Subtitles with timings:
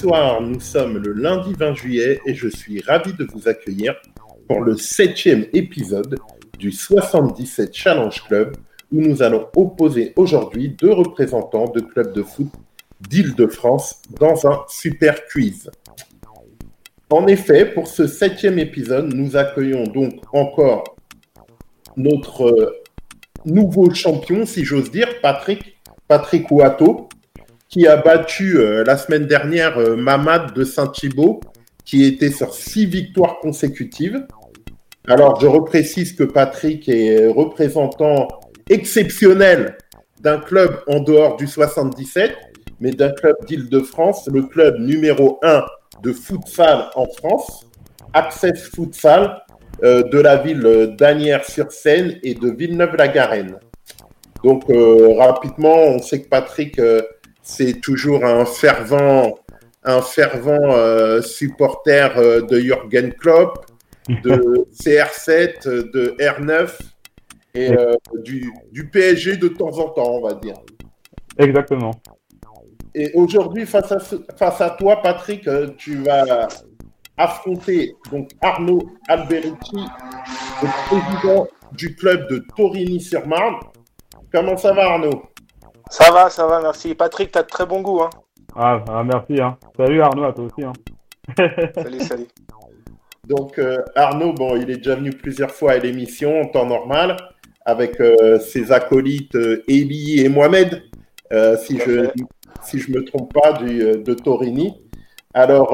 [0.00, 3.96] bonsoir, nous sommes le lundi 20 juillet et je suis ravi de vous accueillir
[4.46, 6.14] pour le septième épisode
[6.56, 8.56] du 77 Challenge Club
[8.92, 12.46] où nous allons opposer aujourd'hui deux représentants de clubs de foot
[13.00, 15.68] d'Île-de-France dans un super quiz.
[17.10, 20.94] En effet, pour ce septième épisode, nous accueillons donc encore
[21.96, 22.82] notre euh,
[23.44, 27.08] nouveau champion, si j'ose dire, Patrick, Patrick Ouatto,
[27.68, 31.40] qui a battu euh, la semaine dernière euh, Mamad de Saint-Thibault,
[31.84, 34.26] qui était sur six victoires consécutives.
[35.06, 38.28] Alors, je reprécise que Patrick est représentant
[38.68, 39.76] exceptionnel
[40.20, 42.34] d'un club en dehors du 77,
[42.80, 45.64] mais d'un club d'Île-de-France, le club numéro 1
[46.02, 47.66] de futsal en France,
[48.12, 49.42] Access Futsal,
[49.84, 53.58] euh, de la ville d'Anières-sur-Seine et de Villeneuve-la-Garenne.
[54.42, 57.00] Donc, euh, rapidement, on sait que Patrick, euh,
[57.48, 59.38] c'est toujours un fervent,
[59.84, 62.14] un fervent supporter
[62.46, 63.64] de Jürgen Klopp,
[64.08, 66.78] de CR7, de R9
[67.54, 67.70] et
[68.22, 70.56] du, du PSG de temps en temps, on va dire.
[71.38, 71.92] Exactement.
[72.94, 75.48] Et aujourd'hui, face à, face à toi, Patrick,
[75.78, 76.48] tu vas
[77.16, 79.84] affronter donc Arnaud Alberici,
[80.62, 83.56] le président du club de Torigny-sur-Marne.
[84.32, 85.22] Comment ça va, Arnaud?
[85.90, 86.94] Ça va, ça va, merci.
[86.94, 88.02] Patrick, tu as de très bon goût.
[88.02, 88.10] Hein.
[88.54, 89.40] Ah, ah, merci.
[89.40, 89.56] Hein.
[89.76, 90.64] Salut Arnaud, à toi aussi.
[90.64, 90.72] Hein.
[91.74, 92.26] salut, salut.
[93.28, 97.16] Donc euh, Arnaud, bon, il est déjà venu plusieurs fois à l'émission en temps normal
[97.64, 100.82] avec euh, ses acolytes euh, Eli et Mohamed,
[101.60, 102.08] si je
[102.62, 104.74] si je me trompe pas, du, de Torigny.
[105.32, 105.72] Alors,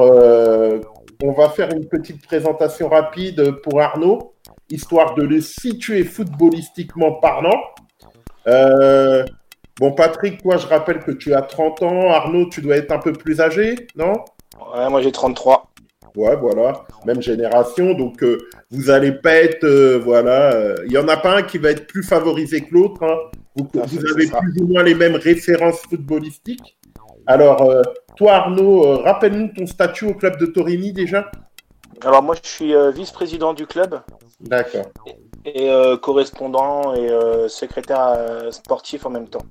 [1.23, 4.33] on va faire une petite présentation rapide pour Arnaud,
[4.69, 7.59] histoire de le situer footballistiquement parlant.
[9.79, 12.09] Bon, Patrick, toi, je rappelle que tu as 30 ans.
[12.11, 14.13] Arnaud, tu dois être un peu plus âgé, non?
[14.73, 15.69] Ouais, moi j'ai 33.
[16.15, 17.93] Ouais, voilà, même génération.
[17.93, 18.37] Donc, euh,
[18.71, 19.65] vous n'allez pas être.
[19.65, 23.03] Euh, voilà, il n'y en a pas un qui va être plus favorisé que l'autre.
[23.03, 23.17] Hein.
[23.57, 26.77] Vous, vous avez plus ou moins les mêmes références footballistiques.
[27.27, 27.81] Alors, euh,
[28.15, 31.29] toi, Arnaud, rappelle-nous ton statut au club de Torigny déjà.
[32.01, 33.99] Alors, moi, je suis vice-président du club.
[34.39, 34.85] D'accord.
[35.45, 35.69] Et,
[36.01, 37.09] correspondant et
[37.49, 38.17] secrétaire
[38.51, 39.45] sportif en même temps.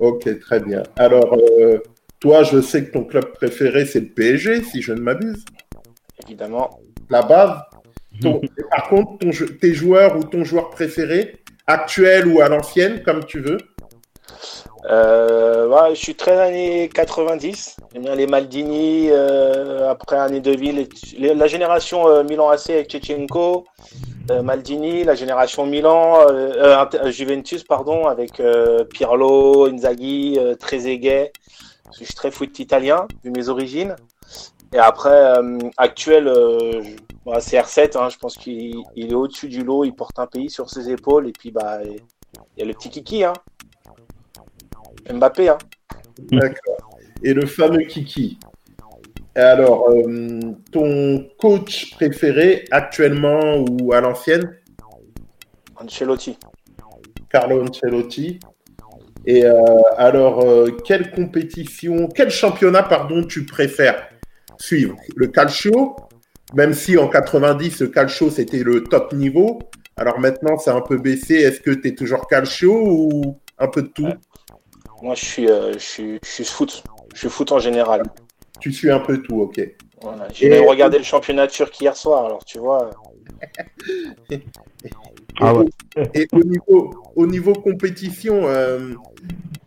[0.00, 0.82] Ok, très bien.
[0.96, 1.36] Alors,
[2.20, 5.44] toi, je sais que ton club préféré, c'est le PSG, si je ne m'abuse.
[6.24, 6.80] Évidemment.
[7.10, 7.58] La base.
[8.70, 9.26] par contre,
[9.60, 13.58] tes joueurs ou ton joueur préféré, actuel ou à l'ancienne, comme tu veux
[14.90, 17.76] euh, je suis très années 90.
[17.92, 20.88] J'aime bien les Maldini, euh, après année de ville,
[21.18, 24.11] la génération euh, Milan AC avec Tchetchenko, euh,
[24.42, 26.18] Maldini, la génération Milan,
[27.06, 28.42] Juventus, pardon, avec
[28.90, 31.32] Pirlo, Inzaghi, Trezeguet.
[31.98, 33.96] Je suis très foot italien, vu mes origines.
[34.72, 35.34] Et après,
[35.76, 36.32] actuel,
[37.26, 40.48] bah, c'est R7, hein, je pense qu'il est au-dessus du lot, il porte un pays
[40.48, 42.00] sur ses épaules, et puis bah, il
[42.56, 43.34] y a le petit Kiki, hein,
[45.12, 45.58] Mbappé, hein.
[46.18, 46.98] D'accord.
[47.22, 48.38] Et le fameux Kiki.
[49.34, 54.58] Alors, euh, ton coach préféré actuellement ou à l'ancienne?
[55.76, 56.38] Ancelotti.
[57.30, 58.38] Carlo Ancelotti.
[59.24, 59.62] Et euh,
[59.96, 64.08] alors, euh, quelle compétition, quel championnat, pardon, tu préfères
[64.58, 64.96] suivre?
[65.16, 65.96] Le calcio,
[66.54, 69.60] même si en 90, le calcio, c'était le top niveau.
[69.96, 71.36] Alors maintenant, c'est un peu baissé.
[71.36, 74.08] Est-ce que tu es toujours calcio ou un peu de tout?
[75.00, 76.82] Moi, je suis, euh, je suis, je suis foot.
[77.14, 78.02] Je suis foot en général.
[78.62, 79.60] Tu suis un peu tout, ok.
[80.32, 82.90] J'ai même regardé le championnat turc hier soir, alors tu vois.
[85.40, 85.66] ah ouais.
[86.14, 88.94] et au niveau, au niveau compétition, euh,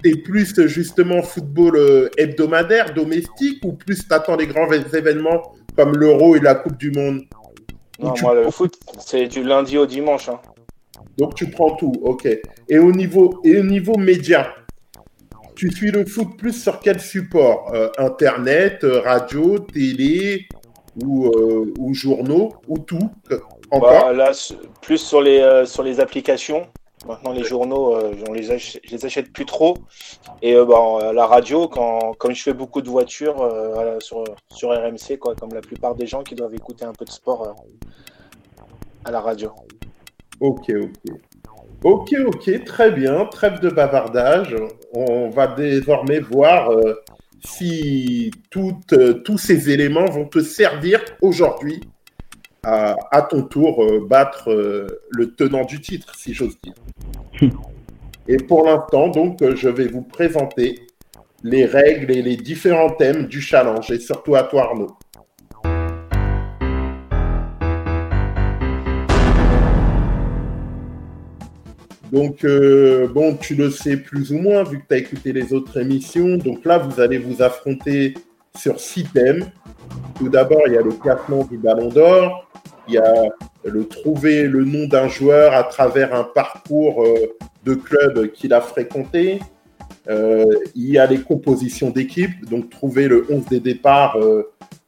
[0.02, 5.42] t'es plus justement football euh, hebdomadaire, domestique, ou plus t'attends les grands événements
[5.76, 7.24] comme l'Euro et la Coupe du Monde?
[8.00, 10.30] Non, moi, le foot, c'est du lundi au dimanche.
[10.30, 10.40] Hein.
[11.18, 12.28] Donc tu prends tout, ok.
[12.70, 14.54] Et au niveau, et au niveau média,
[15.56, 20.48] tu suis le foot plus sur quel support euh, Internet, euh, radio, télé
[21.04, 23.10] ou, euh, ou, journaux ou tout
[23.72, 23.92] Encore?
[23.92, 24.32] Bah, Là,
[24.82, 26.68] plus sur les, sur les applications.
[27.08, 27.96] Maintenant, les journaux,
[28.28, 29.78] on les achète, je les achète plus trop.
[30.42, 33.48] Et bah, la radio, quand, comme je fais beaucoup de voitures
[34.00, 37.12] sur, sur RMC, quoi, comme la plupart des gens qui doivent écouter un peu de
[37.12, 37.56] sport
[39.04, 39.52] à la radio.
[40.40, 41.14] Ok, ok.
[41.86, 44.56] Ok, ok, très bien, trêve de bavardage.
[44.92, 46.96] On va désormais voir euh,
[47.46, 51.82] si euh, tous ces éléments vont te servir aujourd'hui
[52.64, 54.52] à, ton tour euh, battre
[55.12, 56.74] le tenant du titre, si j'ose dire.
[58.28, 60.88] Et pour l'instant, donc, je vais vous présenter
[61.44, 64.98] les règles et les différents thèmes du challenge, et surtout à toi Arnaud.
[72.16, 75.52] Donc, euh, bon, tu le sais plus ou moins, vu que tu as écouté les
[75.52, 76.38] autres émissions.
[76.38, 78.14] Donc là, vous allez vous affronter
[78.58, 79.52] sur six thèmes.
[80.18, 82.50] Tout d'abord, il y a le classement du Ballon d'Or.
[82.88, 83.26] Il y a
[83.66, 87.36] le trouver le nom d'un joueur à travers un parcours euh,
[87.66, 89.42] de club qu'il a fréquenté.
[90.08, 94.18] Euh, il y a les compositions d'équipe, donc trouver le 11 des départs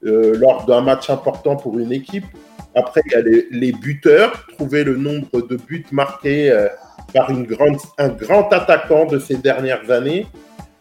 [0.01, 2.25] lors d'un match important pour une équipe.
[2.73, 6.67] Après, il y a les, les buteurs, trouver le nombre de buts marqués
[7.13, 10.27] par un grand attaquant de ces dernières années.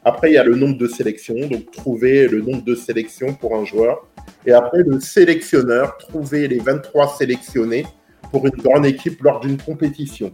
[0.05, 3.57] Après, il y a le nombre de sélections, donc trouver le nombre de sélections pour
[3.57, 4.07] un joueur.
[4.47, 7.87] Et après, le sélectionneur, trouver les 23 sélectionnés
[8.31, 10.31] pour une grande équipe lors d'une compétition.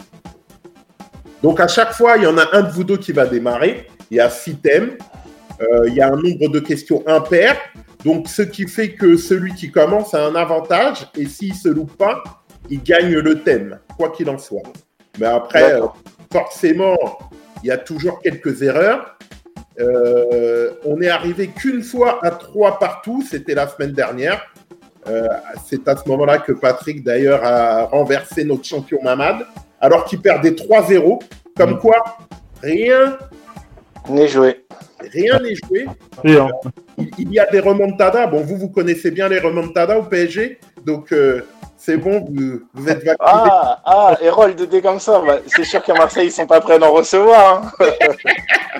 [1.42, 3.86] Donc à chaque fois, il y en a un de vous deux qui va démarrer.
[4.10, 4.96] Il y a six thèmes.
[5.60, 7.56] Euh, il y a un nombre de questions impair.
[8.04, 11.08] Donc ce qui fait que celui qui commence a un avantage.
[11.16, 12.22] Et s'il se loupe pas,
[12.70, 14.62] il gagne le thème, quoi qu'il en soit.
[15.18, 15.86] Mais après, euh,
[16.32, 16.96] forcément,
[17.62, 19.16] il y a toujours quelques erreurs.
[19.80, 24.52] Euh, on est arrivé qu'une fois à trois partout, c'était la semaine dernière.
[25.08, 25.26] Euh,
[25.66, 29.46] c'est à ce moment-là que Patrick, d'ailleurs, a renversé notre champion Mamad,
[29.80, 31.20] alors qu'il perdait 3-0.
[31.56, 32.18] Comme quoi,
[32.62, 33.18] rien
[34.08, 34.64] n'est joué.
[35.12, 35.86] Rien n'est joué.
[36.24, 36.48] Hein.
[37.18, 38.26] Il, y a des remontadas.
[38.28, 40.58] Bon, vous, vous connaissez bien les remontadas au PSG.
[40.86, 41.12] Donc,
[41.84, 42.24] c'est bon,
[42.74, 43.16] vous, êtes vacciné.
[43.18, 46.78] Ah, ah, Hérold, des comme ça, bah, c'est sûr qu'à Marseille, ils sont pas prêts
[46.78, 47.72] d'en recevoir.
[47.80, 47.88] Hein.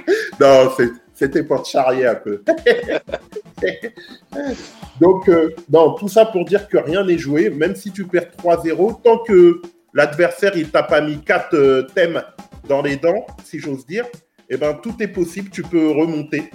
[0.40, 0.70] non,
[1.12, 2.44] c'était pour te charrier un peu.
[5.00, 8.30] Donc, euh, non, tout ça pour dire que rien n'est joué, même si tu perds
[8.40, 9.60] 3-0, tant que
[9.92, 12.22] l'adversaire, il t'a pas mis 4 euh, thèmes
[12.68, 14.04] dans les dents, si j'ose dire,
[14.48, 16.50] eh ben, tout est possible, tu peux remonter.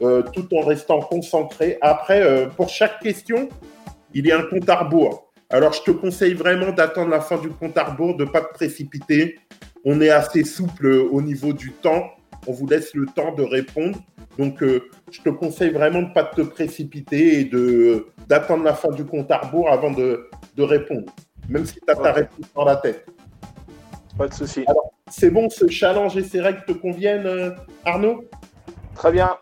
[0.00, 1.76] Euh, tout en restant concentré.
[1.82, 3.50] Après, pour chaque question,
[4.14, 5.29] il y a un compte à rebours.
[5.52, 8.40] Alors, je te conseille vraiment d'attendre la fin du compte à rebours, de ne pas
[8.40, 9.40] te précipiter.
[9.84, 12.10] On est assez souple au niveau du temps.
[12.46, 13.98] On vous laisse le temps de répondre.
[14.38, 18.74] Donc, euh, je te conseille vraiment de ne pas te précipiter et de, d'attendre la
[18.74, 21.12] fin du compte à rebours avant de, répondre,
[21.48, 23.06] même si tu as ta réponse dans la tête.
[24.16, 24.62] Pas de souci.
[24.66, 27.50] Alors, c'est bon, ce challenge et ces règles te conviennent, euh,
[27.84, 28.24] Arnaud?
[28.94, 29.36] Très bien.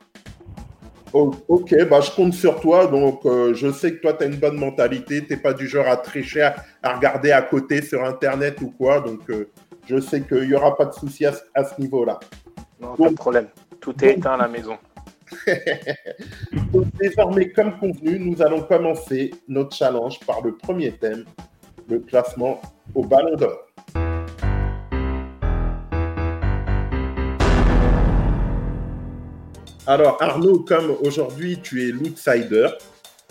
[1.13, 2.87] Oh, ok, bah, je compte sur toi.
[2.87, 5.25] Donc, euh, je sais que toi, tu as une bonne mentalité.
[5.25, 6.51] Tu n'es pas du genre à tricher,
[6.83, 9.01] à, regarder à côté sur Internet ou quoi.
[9.01, 9.49] Donc, euh,
[9.87, 12.19] je sais qu'il n'y aura pas de souci à, ce niveau-là.
[12.81, 13.49] Non, pas de problème.
[13.81, 14.77] Tout est éteint à la maison.
[16.73, 21.25] donc, désormais, comme convenu, nous allons commencer notre challenge par le premier thème,
[21.89, 22.61] le classement
[22.95, 23.68] au ballon d'or.
[29.91, 32.69] Alors Arnaud, comme aujourd'hui tu es l'outsider,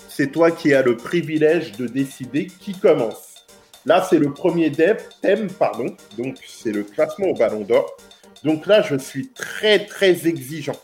[0.10, 3.46] c'est toi qui as le privilège de décider qui commence.
[3.86, 5.96] Là, c'est le premier thème, pardon.
[6.18, 7.96] Donc, c'est le classement au ballon d'or.
[8.44, 10.82] Donc là, je suis très, très exigeant.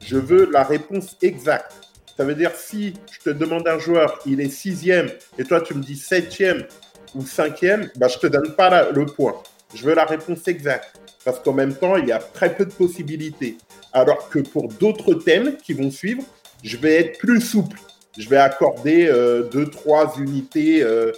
[0.00, 1.72] Je veux la réponse exacte.
[2.16, 5.74] Ça veut dire si je te demande un joueur, il est sixième, et toi tu
[5.74, 6.66] me dis septième
[7.14, 9.40] ou cinquième, bah, je te donne pas le point.
[9.74, 10.98] Je veux la réponse exacte.
[11.24, 13.56] Parce qu'en même temps, il y a très peu de possibilités.
[13.92, 16.22] Alors que pour d'autres thèmes qui vont suivre,
[16.62, 17.78] je vais être plus souple.
[18.18, 21.12] Je vais accorder euh, deux, trois unités euh,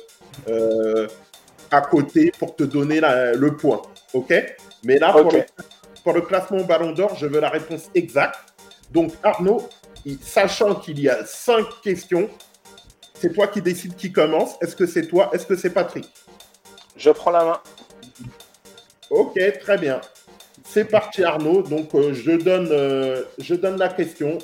[0.49, 1.09] euh,
[1.71, 3.83] à côté pour te donner le point.
[4.13, 4.33] OK?
[4.85, 5.13] Mais là,
[6.05, 8.39] pour, le, classement au ballon d'or, je veux la réponse exacte.
[8.93, 9.69] Donc, Arnaud,
[10.21, 12.29] sachant qu'il y a cinq questions,
[13.15, 14.57] c'est toi qui décides qui commence.
[14.61, 15.31] Est-ce que c'est toi?
[15.33, 16.09] Est-ce que c'est Patrick?
[16.97, 17.61] Je prends la main.
[19.15, 20.01] Ok, très bien.
[20.65, 21.63] C'est parti Arnaud.
[21.63, 24.39] Donc euh, je, donne, euh, je donne la question.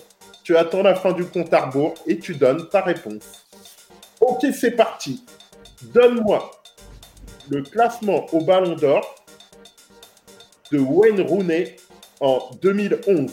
[0.45, 3.45] Tu attends la fin du compte à rebours et tu donnes ta réponse.
[4.21, 5.25] Ok, c'est parti.
[5.83, 6.53] Donne-moi
[7.51, 9.17] le classement au Ballon d'Or
[10.71, 11.75] de Wayne Rooney
[12.21, 13.33] en 2011.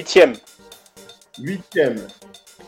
[0.00, 0.32] Huitième.
[1.38, 2.06] Huitième.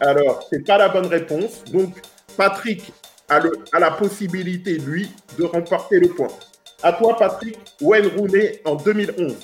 [0.01, 1.65] Alors, c'est pas la bonne réponse.
[1.65, 1.95] Donc,
[2.37, 2.93] Patrick
[3.27, 6.29] a, le, a la possibilité, lui, de remporter le point.
[6.83, 9.35] À toi, Patrick, Wayne Rooney en 2011.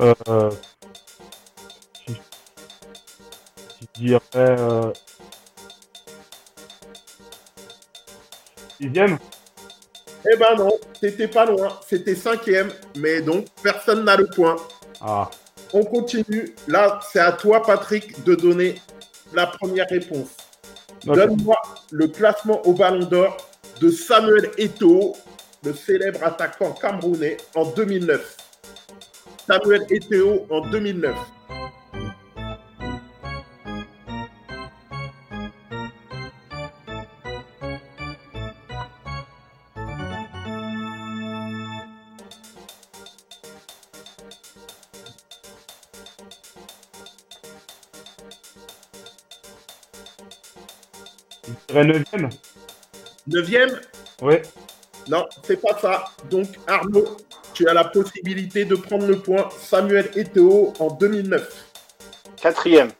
[0.00, 0.50] Euh,
[2.06, 2.12] je,
[3.96, 4.20] dirais.
[4.36, 4.92] Euh,
[8.80, 9.18] sixième
[10.32, 11.80] Eh ben non, c'était pas loin.
[11.84, 14.54] C'était cinquième, mais donc personne n'a le point.
[15.00, 15.28] Ah.
[15.74, 16.54] On continue.
[16.68, 18.76] Là, c'est à toi, Patrick, de donner
[19.34, 20.28] la première réponse.
[21.04, 21.56] Donne-moi
[21.90, 23.36] le classement au Ballon d'Or
[23.80, 25.16] de Samuel Eto'o,
[25.64, 28.36] le célèbre attaquant camerounais, en 2009.
[29.46, 31.14] Samuel Eto'o en 2009.
[51.68, 52.30] Dirais neuvième.
[53.26, 53.80] Neuvième
[54.22, 54.42] Ouais.
[55.08, 56.04] Non, c'est pas ça.
[56.30, 57.16] Donc, Arnaud,
[57.52, 59.48] tu as la possibilité de prendre le point.
[59.58, 61.64] Samuel Eto'o en 2009.
[62.40, 62.90] Quatrième.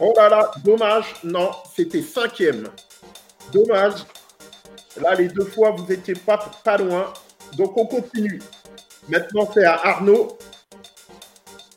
[0.00, 1.04] Oh là là, dommage.
[1.22, 2.68] Non, c'était cinquième.
[3.52, 4.04] Dommage.
[5.00, 7.12] Là, les deux fois, vous n'étiez pas, pas loin.
[7.56, 8.40] Donc, on continue.
[9.08, 10.38] Maintenant, c'est à Arnaud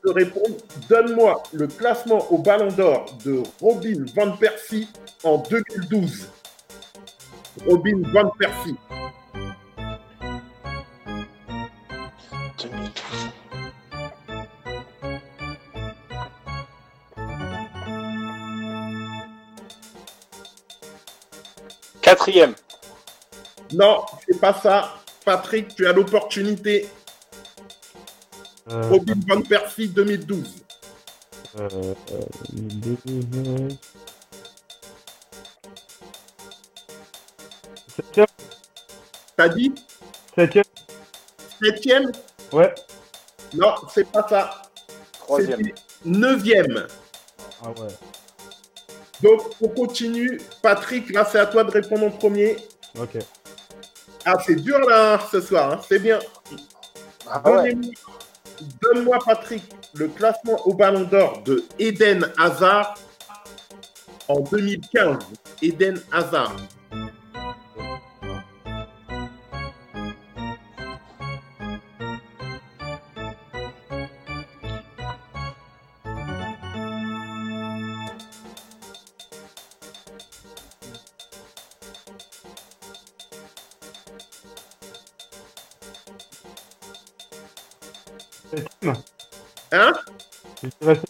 [0.10, 0.56] répondre.
[0.90, 4.88] Donne-moi le classement au Ballon d'Or de Robin Van Persie
[5.24, 6.30] en 2012.
[7.68, 8.76] Robin Van Persie.
[12.62, 12.92] 2012.
[22.02, 22.54] Quatrième.
[23.74, 24.94] Non, c'est pas ça.
[25.26, 26.88] Patrick, tu as l'opportunité.
[28.70, 30.64] Euh, Robin Van Persie 2012.
[31.60, 31.70] euh,
[32.12, 32.22] euh,
[32.54, 33.78] douze.
[37.96, 38.26] Septième.
[39.36, 39.74] T'as dit
[40.36, 40.64] Septième.
[41.62, 42.12] septième
[42.52, 42.74] Ouais.
[43.54, 44.62] Non, c'est pas ça.
[45.20, 45.62] Troisième.
[46.06, 46.88] Neuvième.
[47.64, 47.88] Ah ouais.
[49.22, 50.40] Donc, on continue.
[50.62, 52.58] Patrick, là, c'est à toi de répondre en premier.
[53.00, 53.18] Ok.
[54.26, 55.72] Ah, c'est dur là ce soir.
[55.74, 55.82] hein.
[55.88, 56.20] C'est bien.
[57.30, 57.76] Ah ouais.
[58.82, 62.96] Donne-moi, Patrick, le classement au Ballon d'Or de Eden Hazard
[64.28, 65.18] en 2015.
[65.62, 66.56] Eden Hazard.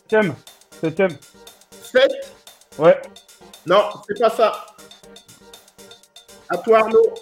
[0.10, 0.36] Septième.
[0.80, 1.18] Septième.
[1.84, 2.12] 7
[2.78, 3.02] Ouais.
[3.66, 4.66] Non, c'est pas ça.
[6.48, 7.14] À toi, Arnaud.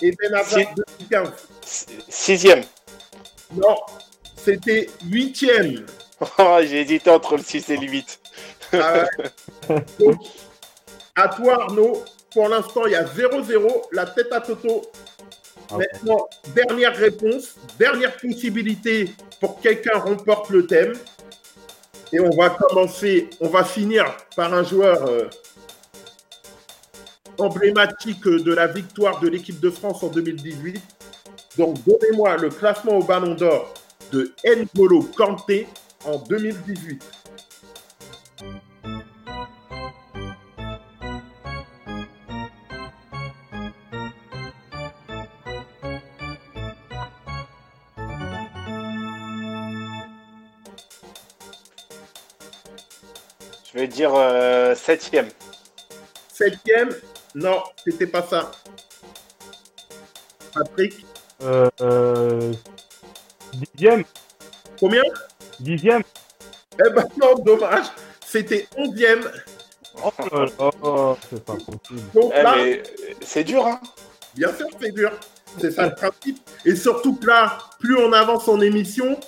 [0.00, 0.66] Eden Hazard Si.
[1.10, 1.30] 2015.
[1.62, 2.64] Si- Sixième.
[3.54, 3.76] Non,
[4.36, 5.84] c'était huitième.
[6.38, 8.20] Oh, J'ai hésité entre le 6 et le 8.
[8.72, 9.04] Ah
[9.68, 9.84] ouais.
[10.00, 10.18] Donc,
[11.14, 12.02] à toi, Arnaud.
[12.32, 13.88] Pour l'instant, il y a 0-0.
[13.92, 14.90] La tête à Toto.
[15.70, 20.94] Ah, Maintenant, dernière réponse, dernière possibilité pour que quelqu'un remporte le thème.
[22.12, 24.04] Et on va commencer, on va finir
[24.36, 25.28] par un joueur euh,
[27.38, 30.80] emblématique de la victoire de l'équipe de France en 2018.
[31.58, 33.74] Donc, donnez-moi le classement au Ballon d'Or
[34.12, 35.66] de N'Golo Kanté
[36.04, 37.02] en 2018.
[53.86, 55.28] Vais dire euh, septième.
[56.32, 56.90] Septième,
[57.34, 58.50] non, c'était pas ça.
[60.52, 61.04] Patrick,
[61.42, 62.52] Euh, euh,
[63.52, 64.04] dixième.
[64.80, 65.02] combien
[65.60, 66.02] Dixième.
[66.84, 67.86] Eh ben non, dommage.
[68.24, 69.30] C'était onzième.
[70.02, 72.00] Oh là là, oh, c'est pas possible.
[72.14, 72.82] Donc Eh, euh,
[73.20, 73.80] c'est dur, hein
[74.34, 75.12] bien sûr, c'est dur.
[75.60, 76.38] C'est ça le principe.
[76.66, 79.18] Et surtout que là, plus on avance en émission,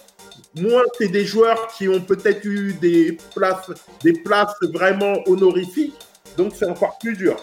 [0.60, 3.70] moins c'est des joueurs qui ont peut-être eu des places,
[4.02, 5.94] des places vraiment honorifiques.
[6.36, 7.36] Donc c'est encore plus dur.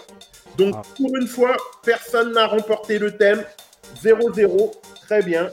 [0.56, 0.82] Donc Ah.
[0.96, 3.44] pour une fois, personne n'a remporté le thème.
[4.02, 4.72] 0-0.
[5.06, 5.50] Très bien.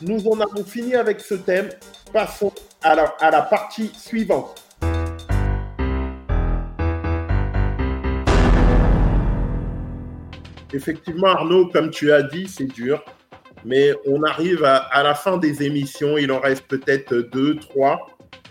[0.00, 1.68] Nous en avons fini avec ce thème.
[2.12, 2.52] Passons
[2.82, 4.60] à la, à la partie suivante.
[10.72, 13.04] Effectivement, Arnaud, comme tu as dit, c'est dur.
[13.64, 16.18] Mais on arrive à, la fin des émissions.
[16.18, 18.06] Il en reste peut-être deux, trois.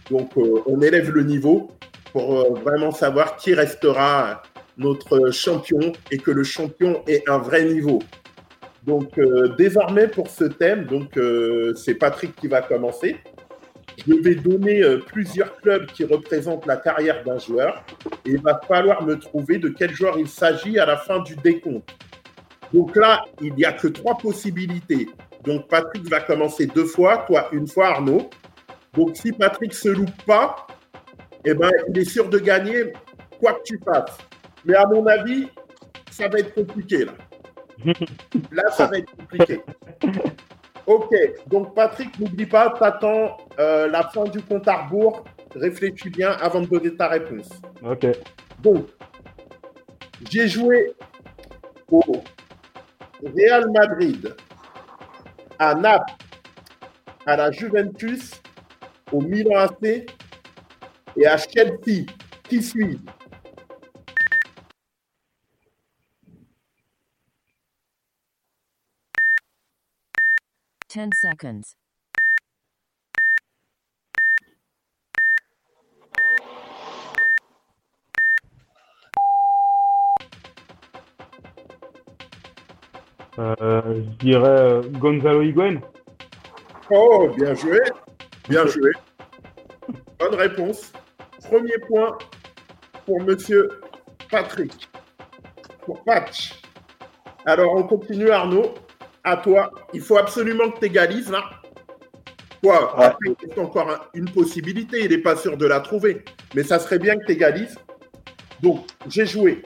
[0.09, 1.71] Donc, euh, on élève le niveau
[2.11, 4.43] pour euh, vraiment savoir qui restera
[4.77, 7.99] notre champion et que le champion ait un vrai niveau.
[8.85, 10.87] Donc, euh, désormais, pour ce thème,
[11.75, 13.17] c'est Patrick qui va commencer.
[14.07, 17.85] Je vais donner plusieurs clubs qui représentent la carrière d'un joueur
[18.25, 21.35] et il va falloir me trouver de quel joueur il s'agit à la fin du
[21.35, 21.93] décompte.
[22.73, 25.07] Donc là, il n'y a que trois possibilités.
[25.43, 28.29] Donc Patrick va commencer deux fois, toi une fois Arnaud.
[28.93, 30.67] Donc si Patrick se loupe pas,
[31.45, 32.93] eh ben, il est sûr de gagner
[33.39, 34.17] quoi que tu fasses.
[34.65, 35.47] Mais à mon avis,
[36.09, 37.13] ça va être compliqué là.
[38.51, 39.61] Là, ça va être compliqué.
[40.85, 41.09] Ok,
[41.47, 45.23] donc Patrick, n'oublie pas, t'attends euh, la fin du compte à rebours.
[45.55, 47.49] Réfléchis bien avant de donner ta réponse.
[47.83, 48.07] Ok.
[48.61, 48.87] Donc,
[50.29, 50.93] j'ai joué
[51.91, 52.01] au
[53.23, 54.35] Real Madrid,
[55.57, 56.13] à Naples,
[57.25, 58.31] à la Juventus,
[59.11, 60.05] au Milan AC
[61.15, 62.05] et à Chelsea.
[62.49, 62.99] Qui suis
[70.89, 71.82] Ten seconds.
[83.37, 85.79] Je dirais euh, Gonzalo Higuain.
[86.91, 87.79] Oh, bien joué.
[88.49, 88.91] Bien joué.
[90.19, 90.91] Bonne réponse.
[91.49, 92.17] Premier point
[93.05, 93.69] pour monsieur
[94.29, 94.89] Patrick.
[95.85, 96.61] Pour Patch.
[97.45, 98.73] Alors, on continue, Arnaud.
[99.23, 99.71] À toi.
[99.93, 101.43] Il faut absolument que tu égalises, là.
[102.61, 103.05] Quoi Ouais.
[103.05, 105.03] Après, il reste encore un- une possibilité.
[105.03, 106.23] Il n'est pas sûr de la trouver.
[106.55, 107.77] Mais ça serait bien que tu égalises.
[108.61, 109.63] Donc, j'ai joué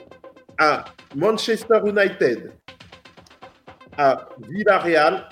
[0.58, 0.84] à
[1.14, 2.52] Manchester United,
[3.98, 5.28] à Villarreal,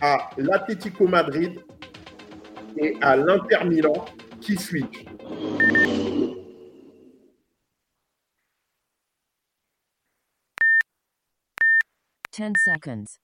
[0.00, 1.60] à l'Atlético Madrid
[2.78, 4.04] et à l'Inter Milan.
[4.40, 5.04] Qui suis-je
[12.32, 13.18] Ten seconds.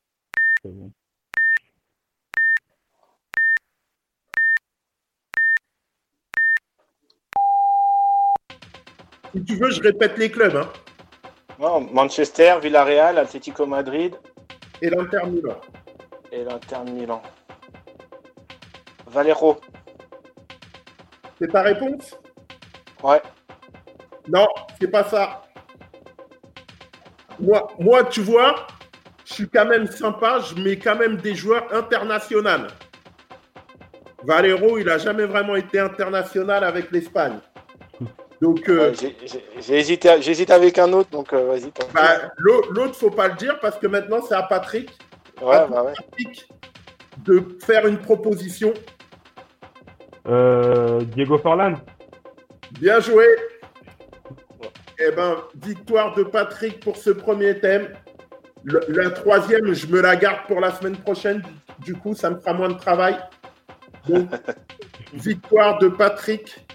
[9.34, 10.56] Si tu veux, je répète les clubs.
[10.56, 10.70] hein.
[11.58, 14.14] Non, Manchester, Villarreal, Atlético Madrid
[14.80, 15.60] Et l'Inter Milan.
[16.30, 17.22] et l'Inter Milan.
[19.08, 19.60] Valero.
[21.38, 22.16] C'est ta réponse?
[23.02, 23.22] Ouais.
[24.28, 24.46] Non,
[24.80, 25.42] c'est pas ça.
[27.40, 28.66] Moi, moi, tu vois,
[29.24, 32.66] je suis quand même sympa, je mets quand même des joueurs internationaux.
[34.24, 37.38] Valero, il n'a jamais vraiment été international avec l'Espagne.
[38.40, 41.72] Donc, euh, Ouais, j'ai- j'ai j'ai hésité, j'hésite avec un autre, donc euh, vas-y.
[41.92, 44.90] bah, l'au- l'autre, faut pas le dire parce que maintenant, c'est à Patrick,
[45.42, 45.92] ouais, bah ouais.
[47.24, 48.72] De faire une proposition.
[50.28, 51.74] Euh, Diego Forlan.
[52.80, 53.26] Bien joué.
[55.00, 57.92] Eh ben, victoire de Patrick pour ce premier thème.
[58.64, 61.42] Le- la troisième, je me la garde pour la semaine prochaine.
[61.80, 63.16] Du coup, ça me fera moins de travail.
[64.08, 64.28] Donc,
[65.14, 66.66] victoire de Patrick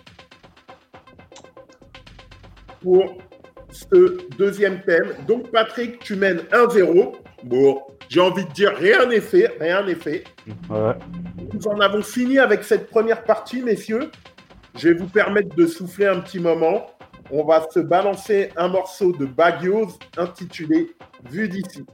[2.84, 3.18] pour
[3.72, 5.14] ce deuxième thème.
[5.28, 7.14] Donc, Patrick, tu mènes 1-0.
[7.44, 10.24] Bon, j'ai envie de dire rien n'est fait, rien n'est fait.
[10.70, 10.94] Ouais.
[11.52, 14.12] Nous en avons fini avec cette première partie, messieurs.
[14.78, 16.88] Je vais vous permettre de souffler un petit moment.
[17.32, 20.92] On va se balancer un morceau de Bagios intitulé
[21.30, 21.86] Vue d'ici.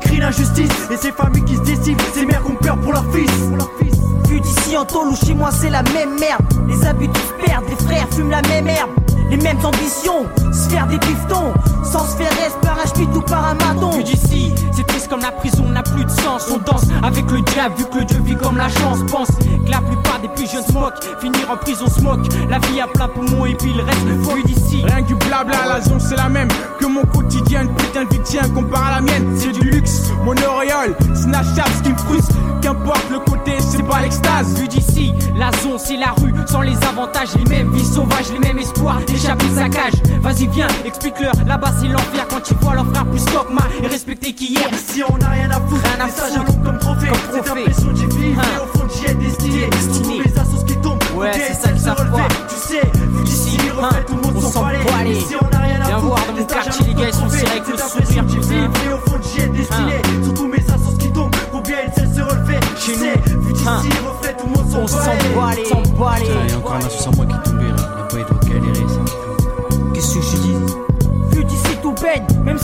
[0.00, 3.10] Qui crient l'injustice Et ces familles qui se déciment, ces mères ont peur pour leurs
[3.12, 3.30] fils.
[3.56, 3.94] Pour fils
[4.28, 6.44] Vu d'ici en tôle ou chez moi c'est la même merde.
[6.68, 8.90] Les habits tous perdent, les frères fument la même herbe
[9.30, 11.52] Les mêmes ambitions, se faire des piftons
[11.84, 15.08] Sans se faire reste par un schmitt ou par un maton Vu d'ici, c'est triste
[15.08, 18.04] comme la prison n'a plus de sens On danse avec le diable vu que le
[18.04, 21.50] dieu vit comme la chance Pense que la plupart des plus jeunes se moquent Finir
[21.50, 24.82] en prison se moque La vie a plein poumon et puis le reste Vu d'ici
[24.84, 27.62] Rien que du blabla, la zone c'est la même que mon quotidien.
[27.62, 30.10] Une putain de vie tient comparé à la mienne, c'est du luxe.
[30.24, 32.34] Mon auréole, Snapchat, ce qui me frustre.
[32.60, 34.58] Qu'importe le côté, c'est pas l'extase.
[34.58, 38.38] Vu d'ici, la zone c'est la rue, sans les avantages, les mêmes vies sauvages, les
[38.38, 39.94] mêmes espoirs, d'échapper sa cage.
[40.22, 44.32] Vas-y viens, explique-leur, là-bas c'est l'enfer quand ils voient leur frère plus dogma et respecté
[44.32, 44.68] qu'hier.
[44.72, 46.40] Ici on a rien à foutre, Rien à foutre.
[46.40, 47.60] à comme trophée Comme Cette trophée.
[47.62, 48.62] impression que j'ai vivre, Hein.
[48.62, 50.18] au fond j'y ai destiné Destiné.
[50.22, 52.10] Tous mes assos qui tombent, Ouais, ok, c'est ça relever.
[52.18, 52.28] pas.
[52.48, 55.10] Tu sais, vu d'ici, refait hein, tout le monde on s'en s'en les.
[55.18, 57.14] Ici on a rien à Viens foutre, voir dans mon à quartier, les gars, ils
[57.14, 57.58] sont comme serrés trophée.
[57.58, 58.40] avec le Cette impression sourire, que tu
[58.80, 62.20] vivre, au fond j'y ai destiné Surtout mes assos qui tombent, combien ils savent se
[62.20, 65.54] relever Tu Chez sais, nous, vu d'ici, refait tout le monde On s'en s'en bat
[65.56, 66.26] les, s'en bat les.
[66.26, 67.47] Il y a encore un assaut sans moi qui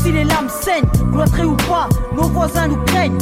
[0.04, 3.18] si les larmes saignent, cloîtrés ou pas, nos voisins nous craignent.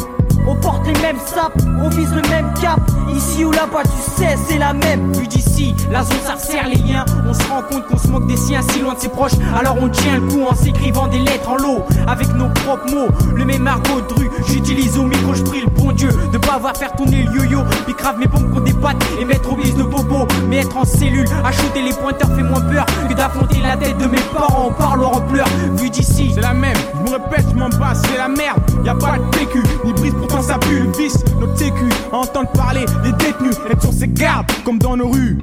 [0.46, 2.80] On porte les mêmes sapes, on vise le même cap.
[3.14, 5.12] Ici ou là-bas, tu sais, c'est la même.
[5.12, 6.34] Vu d'ici, la zone ça
[6.66, 7.04] les liens.
[7.28, 9.32] On se rend compte qu'on se moque des siens si loin de ses proches.
[9.58, 11.82] Alors on tient le coup en s'écrivant des lettres en l'eau.
[12.06, 14.22] Avec nos propres mots, le même argot de.
[14.48, 17.60] J'utilise au micro, je prie le bon Dieu de pas avoir faire tourner le yo-yo.
[17.84, 20.26] Puis grave mes pompes qu'on débatte et mettre au bise de bobo.
[20.48, 24.06] Mais être en cellule, acheter les pointeurs fait moins peur que d'affronter la tête de
[24.06, 25.48] mes parents en parlant en pleurs.
[25.76, 28.60] Vu d'ici, C'est la même, je me répète, je m'en bats, c'est la merde.
[28.84, 31.18] Y a pas de PQ, ni brise, pourtant ça pue le vice.
[31.56, 35.38] Sécu, à entendre parler des détenus, être sur ses gardes, comme dans nos rues.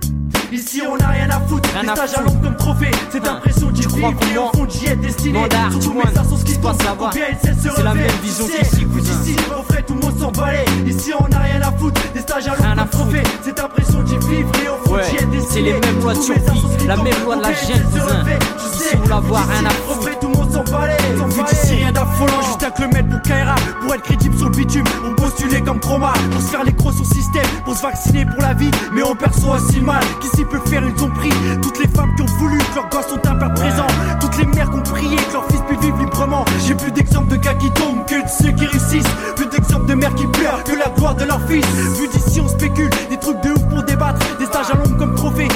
[0.52, 2.26] Ici on n'a rien à foutre, Rien des à stages à foutre.
[2.34, 2.92] l'ombre comme trophée.
[3.12, 3.36] Cette Hein.
[3.38, 5.40] impression d'y vivre et au fond d'y être destiné.
[5.72, 8.12] Surtout mes ce qui qui se passe tombent, combien elles cessent se C'est la même
[8.24, 9.14] vision qu'ici, cousin.
[9.24, 10.66] d'ici, le reflet, tout le monde s'en balait.
[10.88, 13.24] Ici on n'a rien à foutre, des stages à comme trophée.
[13.44, 15.48] Cette impression d'y vivre et au fond d'y être destiné.
[15.52, 18.26] c'est les mêmes lois de survie, qui la même loi de la gêne, cousin.
[18.74, 20.20] Ici, ou là-bas, vu rien à le foutre.
[20.20, 20.98] tout le monde s'en balait.
[21.30, 23.56] Vu d'ici, rien d'affolant, juste un kilomètre pour Kaira.
[23.82, 26.14] Pour être crédible sur le bitume, on postulait comme trauma.
[26.32, 28.72] Pour se faire les crocs sur le système, pour se vacciner pour la vie.
[28.94, 30.02] Mais on perçoit aussi mal
[30.46, 31.30] faire une ont pris.
[31.62, 33.88] Toutes les femmes qui ont voulu que leurs gosses sont un père présent.
[34.20, 36.46] Toutes les mères qui ont prié que leurs fils puissent vivre librement.
[36.66, 39.14] J'ai plus d'exemples de gars qui tombent que de ceux qui réussissent.
[39.36, 41.66] Plus d'exemples de mères qui pleurent que la gloire de leur fils.
[41.66, 44.20] Vu d'ici, on spécule des trucs de ouf pour débattre.
[44.38, 45.48] Des stages à l'ombre comme trophée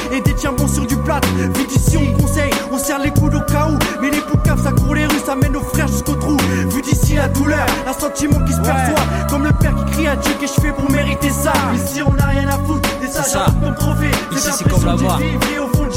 [14.36, 14.84] Ici, c'est comme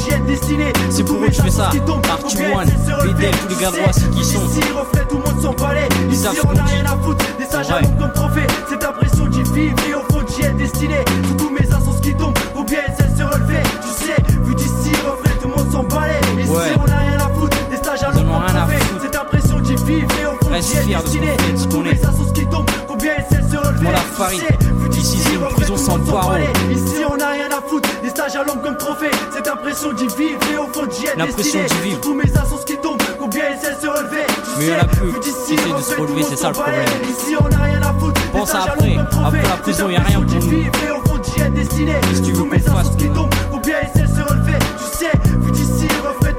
[0.09, 0.73] être destiné.
[0.89, 1.69] C'est pour eux que je fais ça.
[2.09, 3.13] Archie One, elles.
[3.13, 4.45] Bédel, tous les gars c'est qui sont.
[4.45, 5.89] Ici, reflet, tout le monde s'en balait.
[6.07, 6.59] Ils Ici, on dit.
[6.61, 7.25] rien à foutre.
[7.37, 8.47] Des stages à comme trophée.
[8.69, 11.03] Cette impression d'y vivre et au fond d'y être destiné.
[11.37, 13.63] Tous mes assos qui tombent, combien elles essaient de se relever.
[13.81, 16.19] Tu sais, vu d'ici, reflet, tout le monde s'en balait.
[16.39, 17.57] Ici, on n'a rien à foutre.
[17.69, 18.85] Des stages à comme trophée.
[19.01, 21.37] Cette impression d'y vivre et au fond d'y être destiné.
[21.57, 23.91] ce Tous mes assos qui tombent, combien elles essaient de se relever.
[23.91, 24.39] La farine.
[24.39, 26.53] sais, vu Ici, d'ici, c'est une prison tout le sans balait.
[26.71, 27.89] Ici, on n'a rien foutre.
[28.01, 29.11] Des stages à l'ombre comme trophée.
[29.33, 31.81] Cette impression d'y vivre et au fond d'y être L'impression destiné.
[31.81, 32.01] d'y vivre.
[32.01, 32.27] Tous mes
[32.65, 34.25] qui tombent, combien elles essaient de se relever.
[34.27, 36.53] Tu Mais il y en a qui d'ici, essaient de se relever, c'est ça le
[36.53, 36.85] problème.
[37.09, 38.21] Ici, on n'a rien à foutre.
[38.21, 38.97] Des Pense à après.
[39.25, 40.49] Après la prison, y a rien pour nous.
[40.49, 42.91] Qu'est-ce que tu veux qu'on fasse,
[43.51, 44.59] combien essaient de se relever.
[44.77, 45.87] Tu sais, vu d'ici,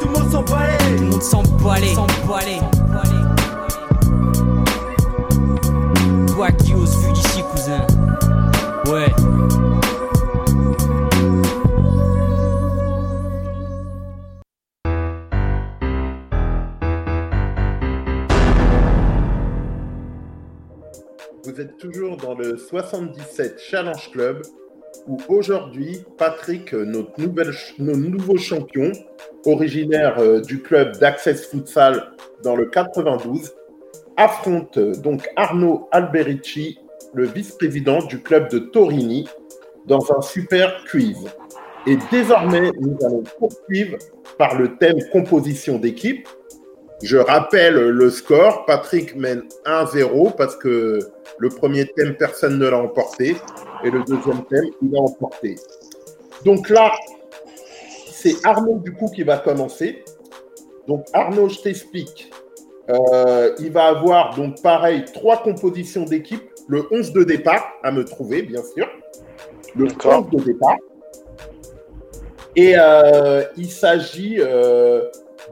[0.00, 0.76] tout le monde s'en balait.
[0.96, 1.94] Tout le monde s'emballer,
[22.22, 24.42] dans le 77 Challenge Club
[25.06, 28.92] où aujourd'hui, Patrick, notre nouveau champion,
[29.46, 33.54] originaire euh, du club d'Access Futsal dans le 92,
[34.16, 36.78] affronte euh, donc Arnaud Alberici,
[37.14, 39.28] le vice-président du club de Torini,
[39.86, 41.16] dans un super quiz.
[41.86, 43.96] Et désormais, nous allons poursuivre
[44.36, 46.28] par le thème composition d'équipe.
[47.02, 48.64] Je rappelle le score.
[48.66, 50.98] Patrick mène 1-0 parce que
[51.38, 53.36] le premier thème, personne ne l'a emporté.
[53.84, 55.56] Et le deuxième thème, il a emporté.
[56.44, 56.92] Donc là,
[58.10, 60.04] c'est Arnaud du coup qui va commencer.
[60.88, 62.32] Donc Arnaud, je t'explique.
[62.90, 66.42] Euh, il va avoir donc pareil trois compositions d'équipe.
[66.68, 68.88] Le 11 de départ à me trouver, bien sûr.
[69.76, 70.26] Le D'accord.
[70.32, 70.76] 11 de départ.
[72.56, 75.04] Et euh, il s'agit euh,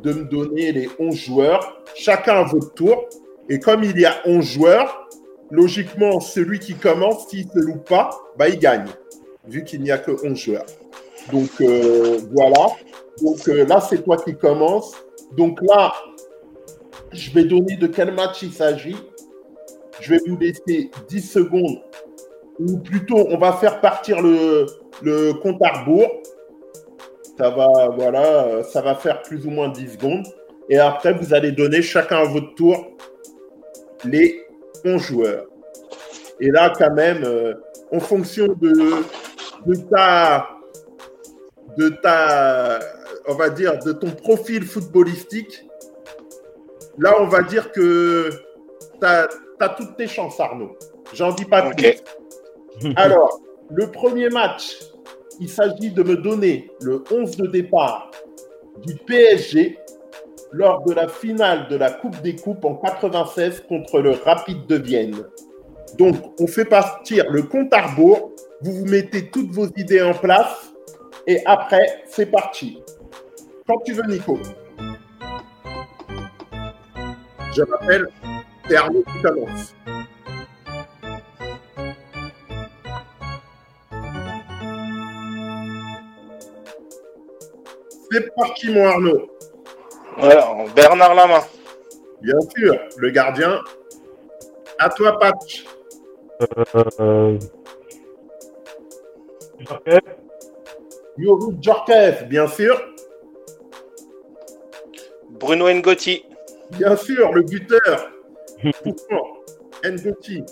[0.02, 3.08] de me donner les 11 joueurs, chacun à votre tour.
[3.48, 5.08] Et comme il y a 11 joueurs,
[5.50, 8.86] logiquement, celui qui commence, s'il ne se loupe pas, bah, il gagne,
[9.46, 10.66] vu qu'il n'y a que 11 joueurs.
[11.32, 12.66] Donc euh, voilà.
[13.22, 14.94] Donc euh, là, c'est toi qui commence.
[15.36, 15.92] Donc là,
[17.12, 18.96] je vais donner de quel match il s'agit.
[20.00, 21.80] Je vais vous laisser 10 secondes,
[22.58, 24.66] ou plutôt, on va faire partir le,
[25.02, 26.10] le compte à rebours.
[27.38, 30.26] Ça va, voilà, ça va faire plus ou moins 10 secondes.
[30.68, 32.96] Et après, vous allez donner chacun à votre tour
[34.04, 34.46] les
[34.84, 35.46] 11 joueurs.
[36.40, 37.54] Et là, quand même, euh,
[37.92, 39.02] en fonction de,
[39.66, 40.48] de ta,
[41.76, 42.78] de ta,
[43.28, 45.66] on va dire, de ton profil footballistique,
[46.98, 48.30] là, on va dire que
[49.00, 49.28] tu as,
[49.76, 50.76] toutes tes chances, Arnaud.
[51.12, 52.92] J'en dis pas plus.
[52.96, 54.78] Alors, le premier match,
[55.40, 58.10] il s'agit de me donner le 11 de départ
[58.84, 59.78] du PSG
[60.52, 64.76] lors de la finale de la Coupe des Coupes en 96 contre le Rapide de
[64.76, 65.16] Vienne.
[65.98, 70.72] Donc, on fait partir le compte à vous vous mettez toutes vos idées en place
[71.26, 72.82] et après, c'est parti.
[73.66, 74.38] Quand tu veux, Nico.
[77.54, 77.62] Je
[79.22, 79.75] commence.
[88.10, 89.30] C'est parti, mon Arnaud.
[90.16, 91.40] Voilà, Bernard Lama.
[92.22, 93.60] Bien sûr, le gardien.
[94.78, 95.64] À toi, Patch.
[97.00, 97.38] Euh,
[99.58, 100.04] Djorkaeff,
[101.18, 102.80] Youri Djorkaeff, bien sûr.
[105.30, 106.24] Bruno Ngotti.
[106.72, 108.10] Bien sûr, le buteur.
[108.82, 109.36] Pourquoi
[109.84, 110.42] Ngoti.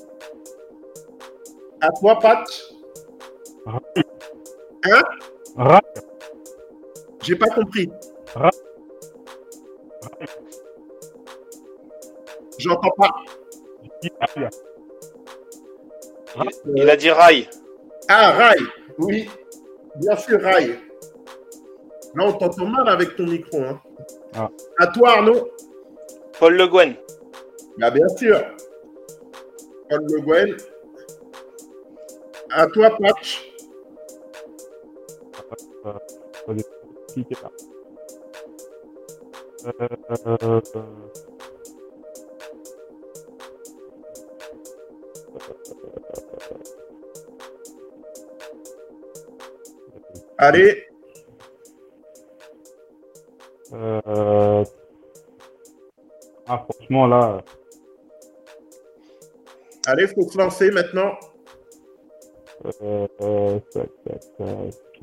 [1.80, 2.74] À toi, Patch.
[4.86, 5.00] Hein?
[7.24, 7.90] J'ai pas compris.
[12.58, 13.10] J'entends pas.
[16.76, 17.48] Il a dit Rai.
[18.08, 18.56] Ah, Rai.
[18.98, 19.30] Oui,
[19.96, 20.78] bien sûr, Rai.
[22.14, 23.62] Là, on t'entend mal avec ton micro.
[23.62, 23.80] Hein.
[24.34, 24.50] Ah.
[24.78, 25.48] À toi, Arnaud.
[26.38, 26.94] Paul Le Guen.
[27.78, 28.40] Bah, bien sûr.
[29.88, 30.56] Paul Le Guen.
[32.50, 33.50] À toi, Patch.
[39.66, 40.60] Euh,
[50.38, 50.86] Allez,
[53.72, 54.64] euh,
[56.46, 57.42] Ah, franchement, là,
[59.86, 61.12] allez, faut se lancer maintenant.
[62.82, 65.02] euh, euh, tac, tac, tac,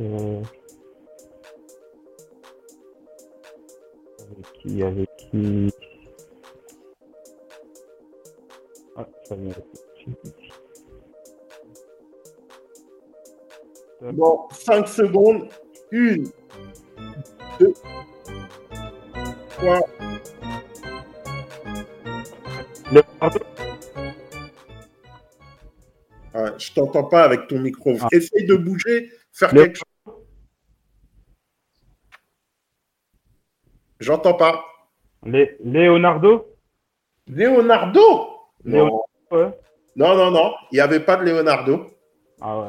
[4.61, 5.71] qui, avec qui
[8.95, 9.51] Ah, ça vient
[14.01, 15.47] de- Bon, 5 secondes.
[15.91, 16.29] Une,
[17.59, 17.73] deux,
[19.49, 19.79] trois.
[22.91, 23.39] Leonardo
[26.33, 27.93] Ah, je t'entends pas avec ton micro.
[28.01, 28.07] Ah.
[28.11, 29.90] Essaye de bouger, faire Le- quelque chose.
[34.01, 34.65] J'entends pas.
[35.25, 36.47] Lé- Leonardo?
[37.27, 38.01] Leonardo
[38.65, 39.01] non.
[39.95, 40.51] Non, non, non.
[40.71, 41.87] Il n'y avait pas de Leonardo.
[42.41, 42.67] Ah ouais.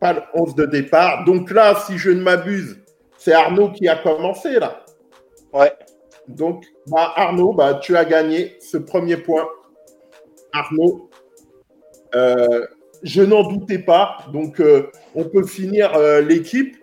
[0.00, 1.24] Pas le 11 de départ.
[1.24, 2.80] Donc là, si je ne m'abuse,
[3.16, 4.84] c'est Arnaud qui a commencé là.
[5.52, 5.72] Ouais.
[6.28, 9.48] Donc, bah, Arnaud, bah, tu as gagné ce premier point.
[10.52, 11.10] Arnaud,
[12.14, 12.66] euh,
[13.02, 14.18] je n'en doutais pas.
[14.32, 16.76] Donc, euh, on peut finir euh, l'équipe.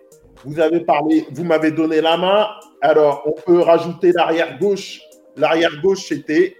[0.44, 2.48] Vous avez parlé, vous m'avez donné la main.
[2.80, 5.00] Alors, on peut rajouter l'arrière gauche.
[5.36, 6.56] L'arrière gauche, c'était.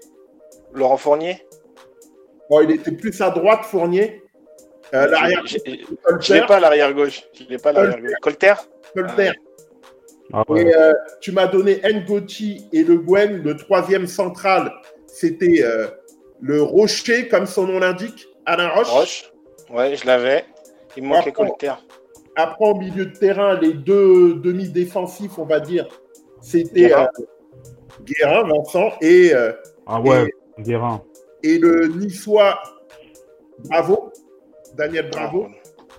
[0.72, 1.42] Laurent Fournier?
[2.50, 4.22] Bon, il était plus à droite, Fournier.
[4.94, 6.35] Euh, l'arrière j'ai- Je Colter.
[6.35, 7.22] l'ai pas l'arrière gauche.
[7.35, 8.12] Je l'ai pas l'arrière gauche.
[8.22, 8.54] Colter?
[8.94, 9.33] Colter.
[10.33, 10.62] Ah ouais.
[10.62, 13.42] Et euh, tu m'as donné Ngoti et le Gwen.
[13.42, 14.72] Le troisième central,
[15.07, 15.88] c'était euh,
[16.40, 18.88] le Rocher, comme son nom l'indique, Alain Roche.
[18.88, 19.33] Roche.
[19.70, 20.44] Ouais, je l'avais.
[20.96, 21.72] Il me manquait Après, Colter.
[22.37, 25.87] Après, en milieu de terrain, les deux demi-défensifs, on va dire,
[26.40, 27.09] c'était Guérin.
[27.20, 27.24] euh,
[28.05, 29.53] Guérin, Vincent, et, euh,
[29.87, 31.03] Ah ouais, Guérin.
[31.42, 32.59] et le Niçois
[33.68, 34.12] Bravo,
[34.77, 35.48] Daniel Bravo.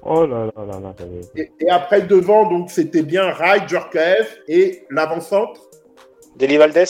[0.04, 0.96] Oh là là là
[1.36, 5.60] Et, et après, devant, donc c'était bien Rai, Djorkaeff et l'avant-centre.
[6.38, 6.86] Deli Valdés?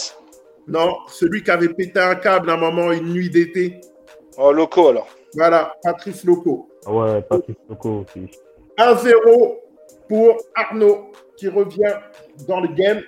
[0.68, 3.82] Non, celui qui avait pété un câble à un moment, une nuit d'été.
[4.38, 5.08] Oh, locaux alors.
[5.34, 6.70] Voilà, Patrice Loco.
[6.86, 8.30] Ah ouais, Patrice Loco aussi.
[8.78, 9.56] 1-0
[10.08, 11.96] pour Arnaud qui revient
[12.48, 13.02] dans le game.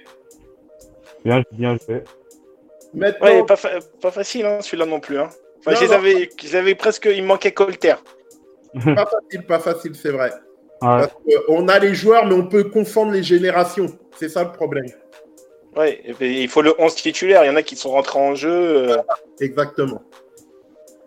[1.23, 2.03] Bien, bien joué.
[2.93, 5.17] Maintenant, Ouais, pas, fa- pas facile, hein, celui-là non plus.
[5.19, 5.29] Hein.
[5.59, 6.01] Enfin, Non, non.
[6.03, 7.07] je les avais presque.
[7.13, 7.95] Il me manquait Colter.
[8.73, 10.31] pas facile, pas facile, c'est vrai.
[10.81, 10.87] Ouais.
[11.07, 11.13] Parce
[11.47, 13.87] qu'on a les joueurs, mais on peut confondre les générations.
[14.17, 14.85] C'est ça le problème.
[15.75, 17.43] Puis, il faut le 11 titulaire.
[17.45, 18.49] Il y en a qui sont rentrés en jeu.
[18.91, 18.97] euh,
[19.39, 20.01] Exactement.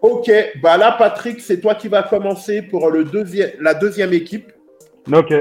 [0.00, 0.31] Ok,
[0.62, 4.53] bah là, Patrick, c'est toi qui vas commencer pour le deuxième, la deuxième équipe.
[5.12, 5.33] Ok,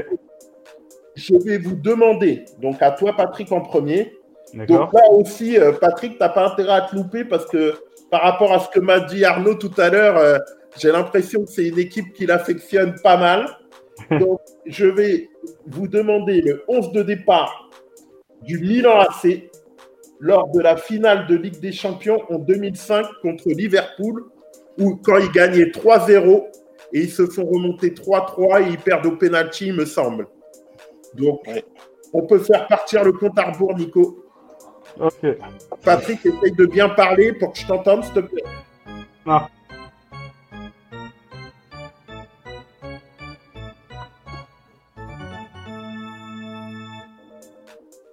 [1.14, 4.14] Je vais vous demander, donc à toi, Patrick, en premier.
[4.54, 7.74] Donc là aussi, euh, Patrick, tu n'as pas intérêt à te louper parce que
[8.10, 10.38] par rapport à ce que m'a dit Arnaud tout à l'heure, euh,
[10.78, 13.46] j'ai l'impression que c'est une équipe qui l'affectionne pas mal.
[14.20, 15.28] Donc, je vais
[15.66, 17.70] vous demander le 11 de départ
[18.42, 19.50] du Milan AC
[20.20, 24.24] lors de la finale de Ligue des Champions en 2005 contre Liverpool,
[24.78, 26.44] où quand ils gagnaient 3-0
[26.92, 30.26] et ils se font remonter 3-3 et ils perdent au penalty, il me semble.
[31.14, 31.64] Donc, Ouais.
[32.12, 34.23] on peut faire partir le compte à rebours, Nico.
[34.98, 35.36] Ok.
[35.84, 38.44] Patrick, essaye de bien parler pour que je t'entende, s'il te plaît.
[39.26, 39.48] Ah.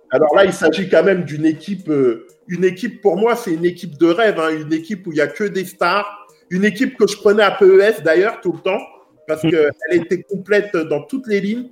[0.10, 3.63] Alors là, il s'agit quand même d'une équipe, euh, une équipe pour moi, c'est une
[3.65, 6.98] équipe de rêve, hein, une équipe où il n'y a que des stars, une équipe
[6.98, 8.82] que je prenais à PES d'ailleurs tout le temps,
[9.28, 11.70] parce qu'elle était complète dans toutes les lignes.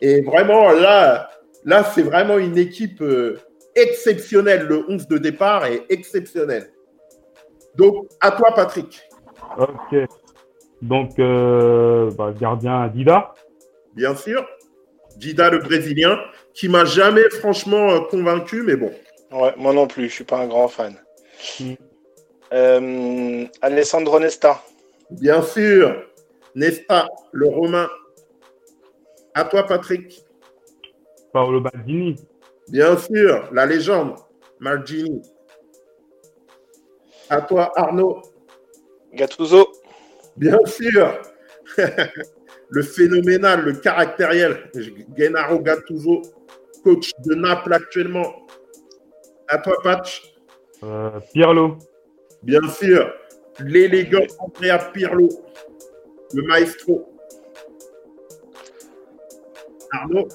[0.00, 1.28] Et vraiment, là,
[1.66, 3.40] Là, c'est vraiment une équipe euh,
[3.76, 4.66] exceptionnelle.
[4.66, 6.72] Le 11 de départ est exceptionnel.
[7.76, 9.02] Donc, à toi, Patrick.
[9.58, 9.96] Ok.
[10.82, 13.34] Donc, euh, bah, gardien Dida.
[13.94, 14.46] Bien sûr.
[15.16, 16.18] Dida, le Brésilien,
[16.52, 18.92] qui m'a jamais franchement euh, convaincu, mais bon.
[19.32, 20.94] Ouais, moi non plus, je suis pas un grand fan.
[21.60, 21.72] Mm.
[22.52, 24.62] Euh, Alessandro Nesta.
[25.10, 26.04] Bien sûr.
[26.54, 27.88] Nesta, le Romain.
[29.34, 30.22] À toi, Patrick.
[31.32, 32.16] Paolo Baldini.
[32.68, 33.48] Bien sûr.
[33.52, 34.16] La légende.
[34.60, 35.22] Margini.
[37.28, 38.22] À toi, Arnaud.
[39.12, 39.72] Gattuso.
[40.36, 41.20] Bien sûr.
[42.68, 44.70] le phénoménal, le caractériel.
[45.16, 46.22] Gennaro Gattuso,
[46.84, 48.46] coach de Naples actuellement.
[49.48, 50.34] À toi, Patch.
[50.82, 51.78] Euh, Pirlo.
[52.42, 53.12] Bien sûr.
[53.60, 55.28] L'élégant Andrea Pirlo,
[56.34, 57.12] le maestro.
[59.92, 60.28] Arnaud.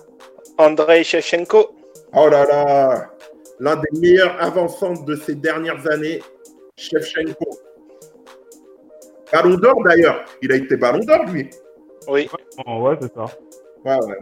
[0.58, 1.81] Andrei Shevchenko.
[2.14, 3.12] Oh là là.
[3.60, 6.22] L'un des meilleurs avançants de ces dernières années,
[6.76, 7.46] Shevchenko.
[9.32, 10.26] Ballon d'or d'ailleurs.
[10.42, 11.50] Il a été ballon d'or, lui.
[12.08, 12.28] Oui.
[12.66, 13.26] Oh, ouais, c'est ça.
[13.86, 14.20] Ouais, ouais.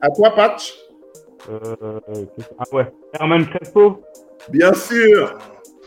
[0.00, 0.76] À toi, Patch.
[1.48, 2.00] Euh,
[2.58, 2.92] ah ouais.
[3.12, 4.02] Herman Crespo.
[4.48, 5.38] Bien sûr.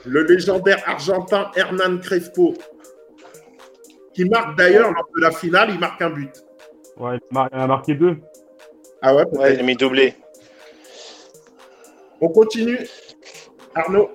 [0.05, 2.53] Le légendaire argentin Hernan Crespo.
[4.13, 6.31] Qui marque d'ailleurs, lors de la finale, il marque un but.
[6.97, 8.17] Ouais, il en a marqué deux.
[9.01, 10.15] Ah ouais, il a mis doublé.
[12.21, 12.79] On continue.
[13.75, 14.09] Arnaud.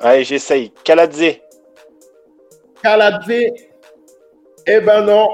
[0.00, 0.72] Allez, j'essaye.
[0.84, 1.38] Kaladze.
[2.82, 3.50] Kaladze.
[4.66, 5.28] Eh ben non.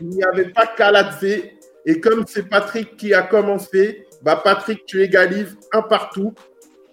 [0.00, 1.42] Il n'y avait pas Kaladze.
[1.86, 6.34] Et comme c'est Patrick qui a commencé, bah Patrick, tu égalises un partout.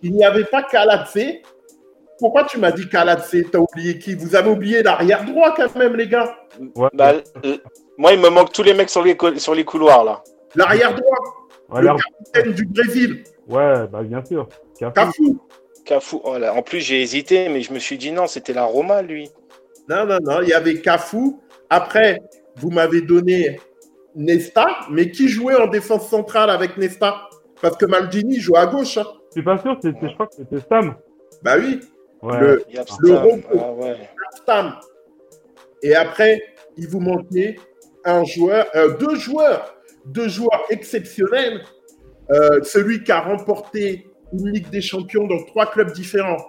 [0.02, 1.18] Il n'y avait pas Kaladze.
[2.20, 3.36] Pourquoi tu m'as dit Kaladze?
[3.52, 4.16] T'as oublié qui?
[4.16, 6.36] Vous avez oublié l'arrière droit quand même, les gars.
[6.76, 7.58] Ouais, Bah, euh,
[7.98, 10.24] moi, il me manque tous les mecs sur les, cou- sur les couloirs, là.
[10.56, 11.18] L'arrière droit,
[11.70, 11.88] ouais, le
[12.34, 14.48] capitaine du Brésil, ouais, bah bien sûr.
[14.80, 14.94] Cafu.
[14.94, 15.38] Cafu.
[15.86, 16.16] Cafu.
[16.24, 19.02] oh là, En plus, j'ai hésité, mais je me suis dit non, c'était la Roma,
[19.02, 19.30] lui.
[19.90, 21.34] Non, non, non, il y avait Cafu.
[21.70, 22.22] Après,
[22.58, 23.60] vous m'avez donné
[24.16, 27.30] Nesta, mais qui jouait en défense centrale avec Nesta?
[27.62, 28.98] Parce que Maldini joue à gauche.
[28.98, 29.06] hein.
[29.30, 30.96] Je suis pas sûr, c'était, je crois que c'était Stam.
[31.44, 31.80] Bah oui,
[32.22, 32.40] Ouais.
[32.40, 33.42] le Il y a Le Stam.
[33.60, 33.96] Ah ouais.
[34.38, 34.76] Stam.
[35.84, 36.42] Et après,
[36.78, 37.58] il vous manquait
[38.06, 39.75] un joueur, euh, deux joueurs,
[40.06, 41.62] deux joueurs exceptionnels.
[42.32, 46.44] Euh, celui qui a remporté une Ligue des Champions dans trois clubs différents.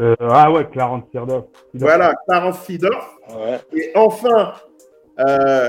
[0.00, 1.44] Euh, ah ouais, Clarence Seedorf.
[1.74, 3.16] Voilà, Clarence Seedorf.
[3.34, 3.58] Ouais.
[3.74, 4.54] Et enfin,
[5.20, 5.68] euh,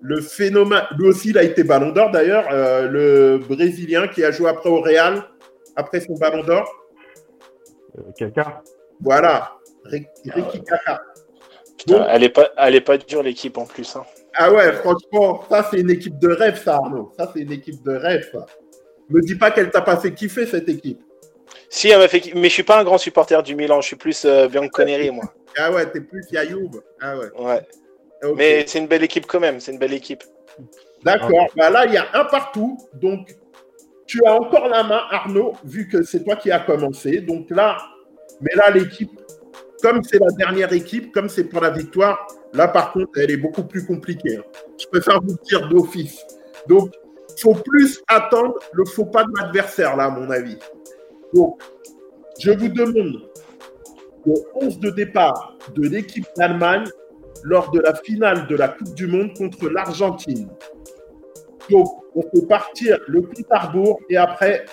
[0.00, 4.30] le phénomène, lui aussi, il a été ballon d'or d'ailleurs, euh, le Brésilien qui a
[4.30, 5.22] joué après au Real,
[5.74, 6.70] après son ballon d'or.
[7.98, 8.60] Euh, Quelqu'un.
[9.00, 11.00] Voilà, Ri- Ricky Kaka.
[11.78, 12.06] Putain, Bon.
[12.08, 13.94] elle, est pas, elle est pas dure, l'équipe, en plus.
[13.96, 14.04] Hein.
[14.38, 17.12] Ah ouais, franchement, ça c'est une équipe de rêve, ça, Arnaud.
[17.16, 18.46] Ça c'est une équipe de rêve, ça.
[19.08, 21.00] Me dis pas qu'elle t'a pas fait kiffer cette équipe.
[21.68, 22.32] Si, elle m'a fait...
[22.34, 23.80] Mais je suis pas un grand supporter du Milan.
[23.80, 25.24] Je suis plus euh, Bianconeri, moi.
[25.58, 26.70] Ah ouais, t'es plus Yayoub.
[27.00, 27.30] Ah ouais.
[27.38, 27.66] Ouais.
[28.36, 29.58] Mais c'est une belle équipe quand même.
[29.58, 30.22] C'est une belle équipe.
[31.02, 31.46] D'accord.
[31.56, 32.76] Bah là, il y a un partout.
[32.92, 33.34] Donc,
[34.06, 37.22] tu as encore la main, Arnaud, vu que c'est toi qui as commencé.
[37.22, 37.78] Donc là,
[38.42, 39.18] mais là, l'équipe,
[39.80, 43.36] comme c'est la dernière équipe, comme c'est pour la victoire, là, par contre, elle est
[43.36, 44.36] beaucoup plus compliquée.
[44.38, 44.42] hein.
[44.80, 46.24] Je préfère vous le dire d'office.
[46.68, 46.92] Donc,
[47.36, 50.58] il faut plus attendre le faux pas de l'adversaire, là, à mon avis.
[51.34, 51.60] Donc,
[52.40, 53.22] je vous demande
[54.26, 56.84] le 11 de départ de l'équipe d'Allemagne
[57.44, 60.48] lors de la finale de la Coupe du Monde contre l'Argentine.
[61.70, 64.64] Donc, on peut partir le compte à rebours et après,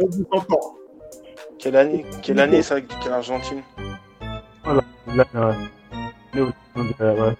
[0.00, 0.74] on vous entend.
[1.58, 3.62] Quelle année, quelle année ça, quelle Argentine
[4.64, 5.54] Là, ouais.
[6.34, 7.34] Néo- euh, ouais.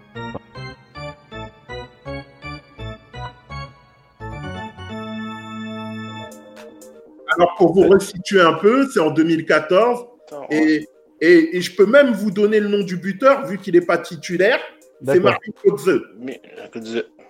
[7.37, 10.47] Alors, pour vous resituer un peu, c'est en 2014 Putain, ouais.
[10.51, 10.89] et,
[11.21, 13.99] et, et je peux même vous donner le nom du buteur vu qu'il n'est pas
[13.99, 14.59] titulaire.
[15.05, 15.21] C'est.
[15.21, 15.91] Martin Kotze.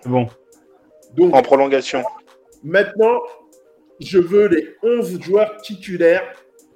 [0.05, 0.27] Bon.
[1.15, 2.03] Donc, En prolongation.
[2.63, 3.19] maintenant,
[3.99, 6.23] je veux les 11 joueurs titulaires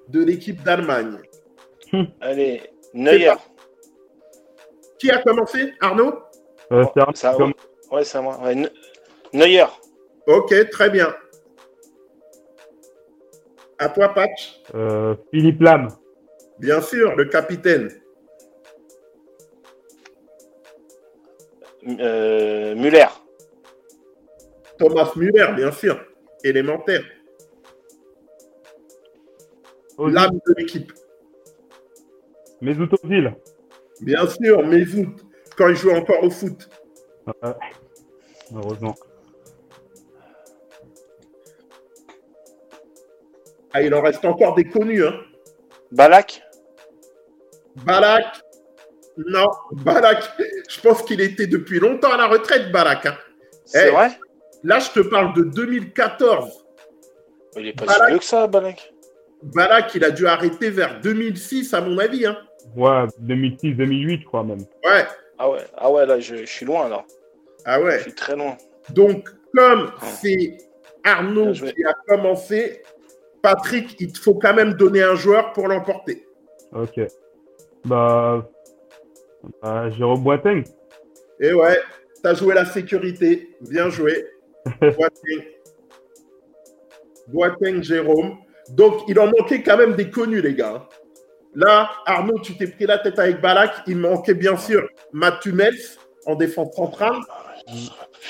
[0.10, 1.18] de l'équipe d'Allemagne.
[2.20, 2.62] Allez,
[2.94, 3.34] Neuer.
[5.02, 6.14] Qui a commencé Arnaud
[6.72, 7.54] Euh, c'est Ça, comme-
[7.92, 8.40] Ouais, c'est à moi.
[8.44, 8.70] Ouais, Ne-
[9.34, 9.66] Neuer.
[10.28, 11.12] Ok, très bien.
[13.80, 14.62] À toi, Patch.
[14.76, 15.88] euh, Philippe Lam.
[16.60, 17.90] Bien sûr, le capitaine.
[22.00, 23.08] Euh, Müller.
[24.78, 26.00] Thomas Müller, bien sûr.
[26.44, 27.02] Élémentaire.
[29.98, 30.94] L'âme de l'équipe.
[32.62, 33.36] Mesut Ozil.
[34.02, 35.10] Bien sûr, Mesut,
[35.58, 36.70] quand il joue encore au foot.
[37.28, 37.52] Ouais.
[38.56, 38.96] Heureusement.
[43.74, 45.14] Ah, il en reste encore des connus, hein.
[45.92, 46.42] Balak?
[47.86, 48.26] Balak?
[49.18, 50.24] Non, Balak,
[50.70, 53.06] je pense qu'il était depuis longtemps à la retraite, Balak.
[53.06, 53.18] hein.
[53.66, 53.92] C'est Eh.
[53.92, 54.10] vrai?
[54.64, 56.66] Là, je te parle de 2014.
[57.58, 58.02] Il est pas Balak.
[58.04, 58.94] si vieux que ça, Balak.
[59.44, 62.26] Balak, il a dû arrêter vers 2006, à mon avis.
[62.26, 62.38] Hein.
[62.76, 64.60] Ouais, 2006, 2008, je crois même.
[64.86, 65.06] Ouais,
[65.38, 67.04] Ah ouais, ah ouais là, je, je suis loin, là.
[67.66, 68.00] ah Je ouais.
[68.00, 68.56] suis très loin.
[68.94, 70.58] Donc, comme c'est
[71.04, 72.82] Arnaud qui a commencé,
[73.42, 76.26] Patrick, il te faut quand même donner un joueur pour l'emporter.
[76.74, 77.00] Ok.
[77.86, 78.48] Bah.
[79.62, 80.64] bah Jérôme Boateng.
[81.40, 81.80] Et ouais,
[82.22, 83.50] t'as joué la sécurité.
[83.62, 84.28] Bien joué.
[84.80, 85.44] Boateng.
[87.28, 88.38] Boateng, Jérôme.
[88.76, 90.88] Donc, il en manquait quand même des connus, les gars.
[91.54, 93.72] Là, Arnaud, tu t'es pris la tête avec Balak.
[93.88, 95.76] Il manquait bien sûr Matumels
[96.26, 97.18] en défense centrale.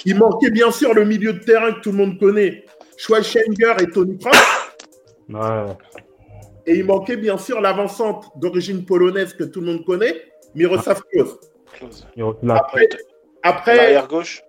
[0.05, 2.65] Il manquait bien sûr le milieu de terrain que tout le monde connaît,
[2.97, 4.31] Schweinsteiger et Tony Kroos.
[5.29, 5.73] Ouais.
[6.65, 10.15] Et il manquait bien sûr l'avancante d'origine polonaise que tout le monde connaît,
[10.55, 11.39] Miroslav Klose.
[11.73, 12.07] Close.
[12.15, 12.57] Miroslav.
[12.57, 12.89] Après,
[13.43, 14.43] après L'arrière gauche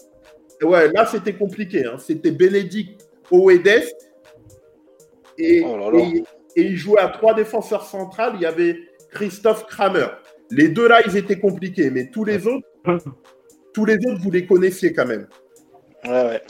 [0.62, 1.86] ouais, là c'était compliqué.
[1.86, 1.96] hein.
[1.98, 3.84] C'était Bénédicte Oedes.
[5.38, 5.98] Et, Oh là là.
[5.98, 6.22] et-
[6.54, 8.32] et il jouait à trois défenseurs centrales.
[8.36, 8.76] Il y avait
[9.12, 10.06] Christophe Kramer.
[10.50, 12.66] Les deux là, ils étaient compliqués, mais tous les autres,
[13.72, 15.26] tous les autres, vous les connaissiez quand même.
[16.04, 16.42] Ouais, ouais.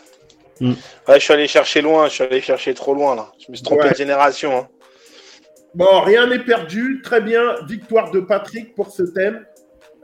[0.60, 0.72] Mm.
[1.08, 3.30] Ouais, je suis allé chercher loin, je suis allé chercher trop loin, là.
[3.38, 3.90] Je me suis trompé Ouais.
[3.90, 4.56] de génération.
[4.56, 4.68] Hein.
[5.74, 7.00] Bon, rien n'est perdu.
[7.02, 7.56] Très bien.
[7.68, 9.44] Victoire de Patrick pour ce thème.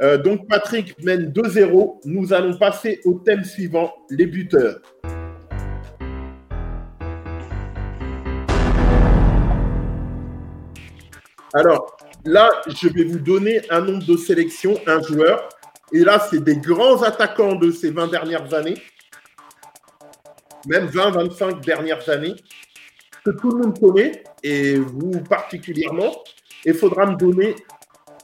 [0.01, 2.01] Euh, donc, Patrick mène 2-0.
[2.05, 4.81] Nous allons passer au thème suivant, les buteurs.
[11.55, 15.49] Alors, là, je vais vous donner un nombre de sélections, un joueur.
[15.93, 18.83] Et là, c'est des grands attaquants de ces 20 dernières années.
[20.67, 22.35] Même 20, 25 dernières années.
[23.25, 26.23] Que tout le monde connaît, et vous particulièrement.
[26.65, 27.55] Il faudra me donner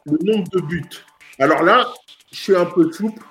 [0.05, 1.05] le nombre de buts.
[1.39, 1.87] Alors là,
[2.31, 3.23] je suis un peu souple.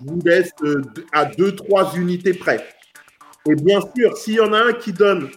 [0.00, 2.66] Je vous laisse euh, à 2-3 unités près.
[3.48, 5.30] Et bien sûr, s'il y en a un qui donne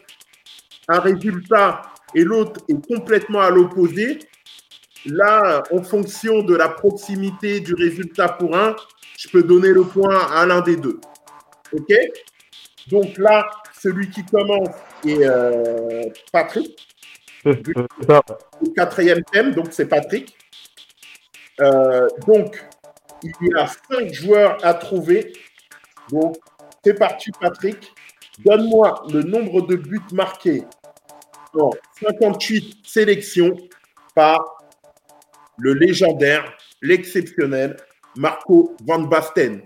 [0.87, 1.81] un résultat
[2.15, 4.19] et l'autre est complètement à l'opposé,
[5.05, 8.75] là, en fonction de la proximité du résultat pour un,
[9.17, 10.99] je peux donner le point à l'un des deux.
[11.73, 11.93] OK?
[12.87, 13.49] Donc là,
[13.79, 14.69] celui qui commence
[15.05, 16.87] est euh, Patrick
[17.43, 18.21] c'est ça.
[18.61, 20.35] le quatrième thème, donc c'est Patrick.
[21.61, 22.65] Euh, donc,
[23.23, 25.33] il y a cinq joueurs à trouver.
[26.11, 26.37] Donc,
[26.83, 27.93] c'est parti, Patrick.
[28.39, 30.63] Donne-moi le nombre de buts marqués
[31.53, 33.55] en 58 sélections
[34.15, 34.57] par
[35.57, 37.77] le légendaire, l'exceptionnel
[38.15, 39.61] Marco Van Basten.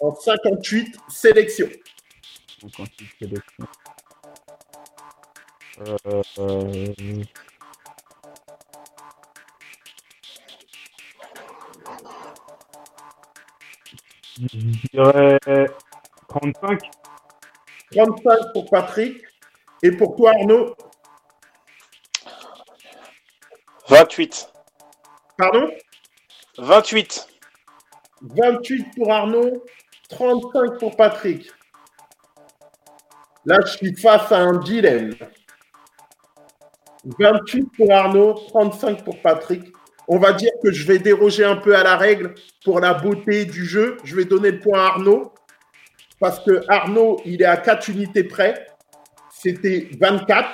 [0.00, 1.68] En 58 sélections.
[2.60, 3.66] Donc, ensuite, sélection.
[5.80, 7.24] Euh, euh,
[14.38, 14.58] je
[14.92, 15.38] dirais
[16.28, 16.80] 35.
[17.92, 19.22] 35 pour Patrick.
[19.82, 20.74] Et pour toi, Arnaud
[23.88, 24.48] 28.
[25.36, 25.70] Pardon
[26.58, 27.28] 28.
[28.22, 29.64] 28 pour Arnaud,
[30.08, 31.50] 35 pour Patrick.
[33.44, 35.14] Là, je suis face à un dilemme.
[37.04, 39.72] 28 pour Arnaud, 35 pour Patrick.
[40.14, 42.34] On va dire que je vais déroger un peu à la règle
[42.66, 43.96] pour la beauté du jeu.
[44.04, 45.32] Je vais donner le point à Arnaud.
[46.20, 48.66] Parce que Arnaud, il est à 4 unités près.
[49.30, 50.50] C'était 24.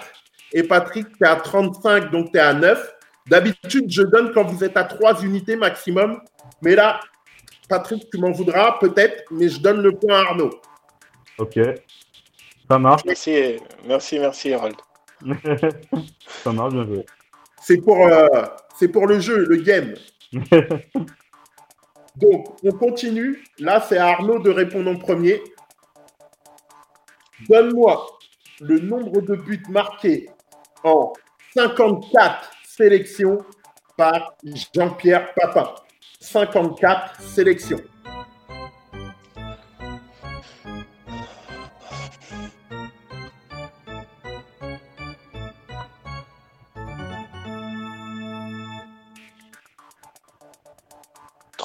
[0.53, 2.95] Et Patrick, tu es à 35, donc tu es à 9.
[3.27, 6.21] D'habitude, je donne quand vous êtes à 3 unités maximum.
[6.63, 7.01] Mais là,
[7.69, 10.51] Patrick, tu m'en voudras peut-être, mais je donne le point à Arnaud.
[11.37, 11.59] Ok.
[12.71, 13.03] Ça marche.
[13.05, 14.77] Merci, merci, merci, Harold.
[16.45, 17.05] ça marche, bien joué.
[17.61, 18.27] C'est pour, euh,
[18.77, 19.95] c'est pour le jeu, le game.
[22.17, 23.45] Donc, on continue.
[23.59, 25.43] Là, c'est à Arnaud de répondre en premier.
[27.49, 28.07] Donne-moi
[28.61, 30.29] le nombre de buts marqués
[30.83, 31.13] en
[31.55, 33.39] 54 sélections
[33.97, 34.35] par
[34.75, 35.75] Jean-Pierre Papin.
[36.21, 37.81] 54 sélections.«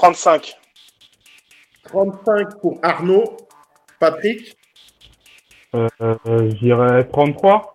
[0.04, 0.60] 35.
[1.86, 3.38] 35 pour Arnaud.
[4.00, 4.58] Patrick,
[5.76, 7.74] Euh, euh, je dirais 33.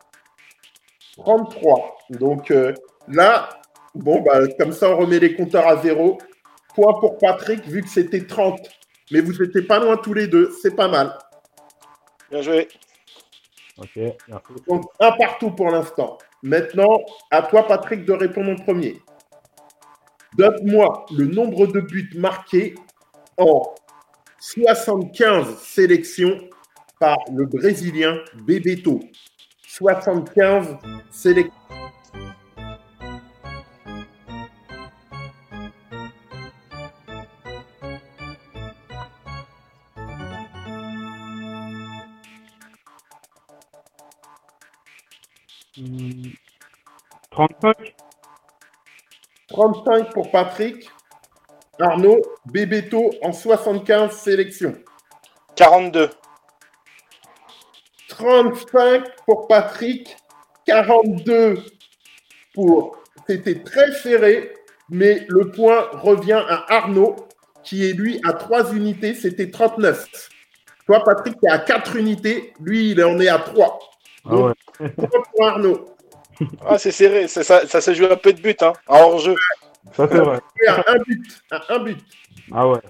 [1.17, 1.97] 33.
[2.11, 2.75] Donc, euh,
[3.09, 3.49] Là,
[3.95, 6.19] bon, bah, comme ça, on remet les compteurs à zéro.
[6.75, 8.61] Point pour Patrick, vu que c'était 30.
[9.11, 10.51] Mais vous n'étiez pas loin tous les deux.
[10.63, 11.17] C'est pas mal.
[12.31, 12.69] Bien joué.
[13.79, 14.53] Ok, merci.
[14.69, 16.19] Donc, un partout pour l'instant.
[16.43, 17.01] Maintenant,
[17.31, 19.01] à toi, Patrick, de répondre en premier.
[20.39, 22.77] Donne-moi le nombre de buts marqués
[23.39, 23.75] en
[24.39, 26.39] 75 sélections
[27.01, 29.01] par le Brésilien Bebeto.
[29.67, 30.77] 75
[31.11, 31.53] sélections.
[45.77, 46.31] Hmm,
[47.31, 47.98] 35
[49.59, 50.89] 35 pour Patrick.
[51.81, 54.75] Arnaud, Bebeto en 75 sélections.
[55.57, 56.11] 42.
[58.09, 60.17] 35 pour Patrick,
[60.65, 61.59] 42
[62.55, 63.03] pour.
[63.27, 64.55] C'était très serré,
[64.91, 67.17] mais le point revient à Arnaud,
[67.65, 70.31] qui est lui à 3 unités, c'était 39.
[70.87, 73.79] Toi, Patrick, tu es à 4 unités, lui, il en est à 3.
[74.25, 74.53] Ah ouais.
[74.79, 75.98] Point pour Arnaud.
[76.67, 77.29] Ah, c'est serré.
[77.29, 78.73] C'est Ça, ça se joue un peu de but, hein.
[78.87, 79.35] En hors-jeu.
[79.93, 80.41] Ça c'est vrai.
[80.67, 81.43] À un but.
[81.51, 81.99] À un but.
[82.53, 82.81] Ah ouais.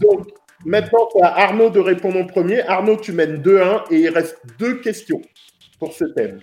[0.00, 0.28] Donc,
[0.64, 2.62] maintenant, c'est à Arnaud de répondre en premier.
[2.62, 5.22] Arnaud, tu mènes 2-1 et il reste deux questions
[5.78, 6.40] pour ce thème.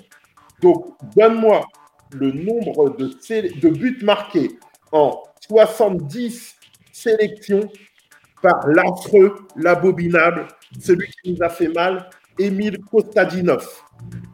[0.62, 1.66] Donc, donne-moi
[2.14, 3.08] le nombre de,
[3.60, 4.58] de buts marqués
[4.92, 6.56] en 70
[6.92, 7.70] sélections
[8.42, 10.48] par l'affreux, l'abominable,
[10.80, 12.10] celui qui nous a fait mal,
[12.40, 13.68] Émile Kostadinov.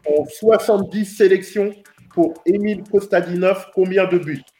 [0.08, 1.74] En 70 sélections
[2.14, 4.42] pour Émile Kostadinov, combien de buts«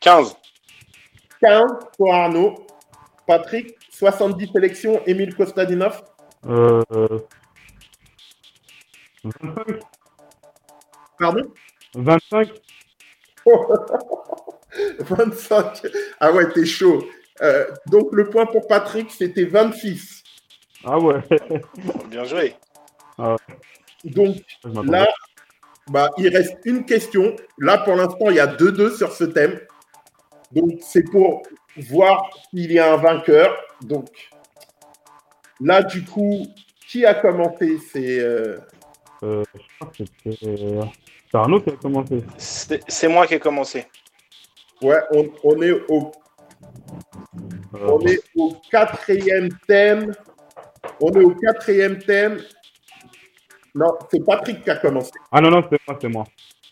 [0.00, 0.36] 15.
[1.42, 2.54] 15 pour Arnaud.
[3.26, 6.02] Patrick, 70 sélections, Émile Kostadinov.
[6.48, 6.82] Euh,
[9.24, 9.80] 25
[11.18, 11.42] Pardon
[11.94, 12.48] 25
[15.00, 15.82] 25.
[16.20, 17.04] Ah ouais, t'es chaud.
[17.42, 20.22] Euh, donc le point pour Patrick, c'était 26.
[20.84, 21.20] Ah ouais.
[22.10, 22.54] Bien joué.
[24.04, 24.90] Donc Je m'attendais.
[24.92, 25.08] là,
[25.90, 27.34] bah, il reste une question.
[27.58, 29.58] Là, pour l'instant, il y a 2-2 sur ce thème.
[30.52, 31.42] Donc c'est pour
[31.76, 33.56] voir s'il y a un vainqueur.
[33.82, 34.08] Donc
[35.60, 36.46] là, du coup,
[36.88, 38.58] qui a commencé C'est euh,
[39.22, 40.38] Euh, je crois que c'était
[41.30, 42.24] c'est Arnaud qui a commencé.
[42.38, 43.86] C'est moi qui ai commencé.
[44.82, 46.12] ouais, on, on est au
[47.74, 50.14] Euh, On est au quatrième thème.
[51.00, 52.38] On est au quatrième thème.
[53.74, 55.10] Non, c'est Patrick qui a commencé.
[55.30, 56.24] Ah non, non, c'est moi, c'est moi.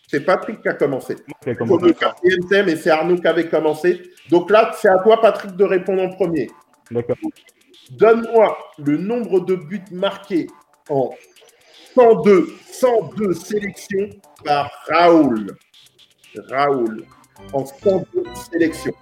[0.07, 1.15] C'est Patrick qui a commencé.
[1.45, 4.01] Au quatrième thème et c'est Arnaud qui avait commencé.
[4.29, 6.49] Donc là, c'est à toi, Patrick, de répondre en premier.
[6.89, 7.15] D'accord.
[7.91, 10.47] Donne-moi le nombre de buts marqués
[10.89, 11.11] en
[11.95, 14.09] 102, 102 sélections
[14.43, 15.55] par Raoul.
[16.49, 17.05] Raoul.
[17.53, 18.93] En 102 sélections.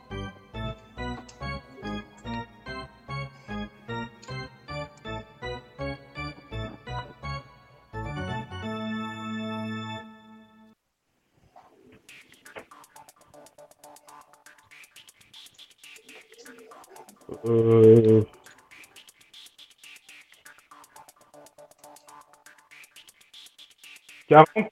[24.36, 24.68] 40.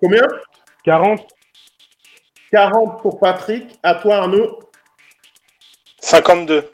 [0.00, 0.26] Combien?
[0.84, 1.26] 40.
[2.50, 3.78] 40 pour Patrick.
[3.82, 4.60] À toi, Arnaud.
[6.00, 6.70] 52.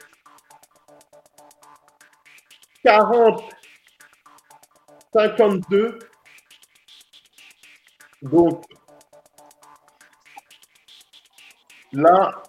[2.85, 3.43] 40.
[5.13, 5.99] 52.
[8.21, 8.63] Donc,
[11.91, 12.43] là,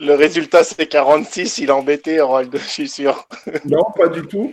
[0.00, 1.58] Le résultat, c'est 46.
[1.58, 3.26] Il est embêté, Harold, je suis sûr.
[3.64, 4.52] non, pas du tout.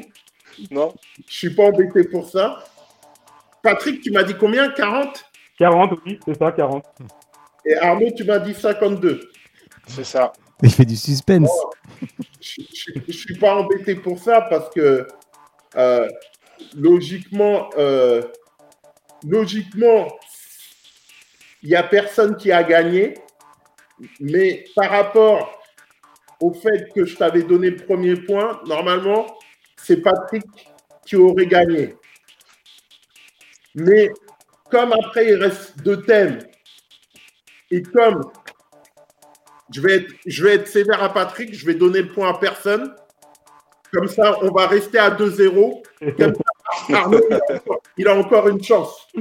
[0.69, 0.93] Non?
[1.27, 2.63] Je suis pas embêté pour ça.
[3.63, 4.69] Patrick, tu m'as dit combien?
[4.71, 5.25] 40
[5.61, 6.85] quarante, oui, c'est ça, quarante.
[7.65, 9.29] Et Arnaud, tu m'as dit 52.
[9.85, 10.33] C'est ça.
[10.63, 11.51] Il fait du suspense.
[12.39, 12.61] Je
[13.07, 15.07] ne suis pas embêté pour ça parce que
[15.75, 16.07] euh,
[16.75, 18.23] logiquement, euh,
[19.27, 20.07] logiquement,
[21.61, 23.13] il n'y a personne qui a gagné.
[24.19, 25.61] Mais par rapport
[26.39, 29.27] au fait que je t'avais donné le premier point, normalement,
[29.77, 30.45] c'est Patrick
[31.05, 31.95] qui aurait gagné.
[33.75, 34.09] Mais
[34.69, 36.39] comme après, il reste deux thèmes,
[37.69, 38.31] et comme
[39.73, 42.33] je vais, être, je vais être sévère à Patrick, je vais donner le point à
[42.33, 42.93] personne.
[43.93, 45.83] Comme ça, on va rester à 2-0.
[46.17, 46.41] Comme ça,
[46.97, 49.07] Arnaud, il a, encore, il a encore une chance.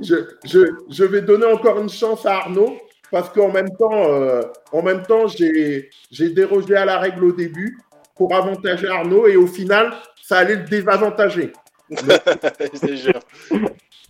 [0.00, 0.14] Je,
[0.44, 0.58] je,
[0.90, 2.76] je vais donner encore une chance à Arnaud
[3.10, 5.90] parce qu'en même temps, euh, en même temps, j'ai
[6.30, 7.78] dérogé à la règle au début
[8.16, 11.52] pour avantager Arnaud et au final, ça allait le désavantager.
[11.90, 13.20] Jure.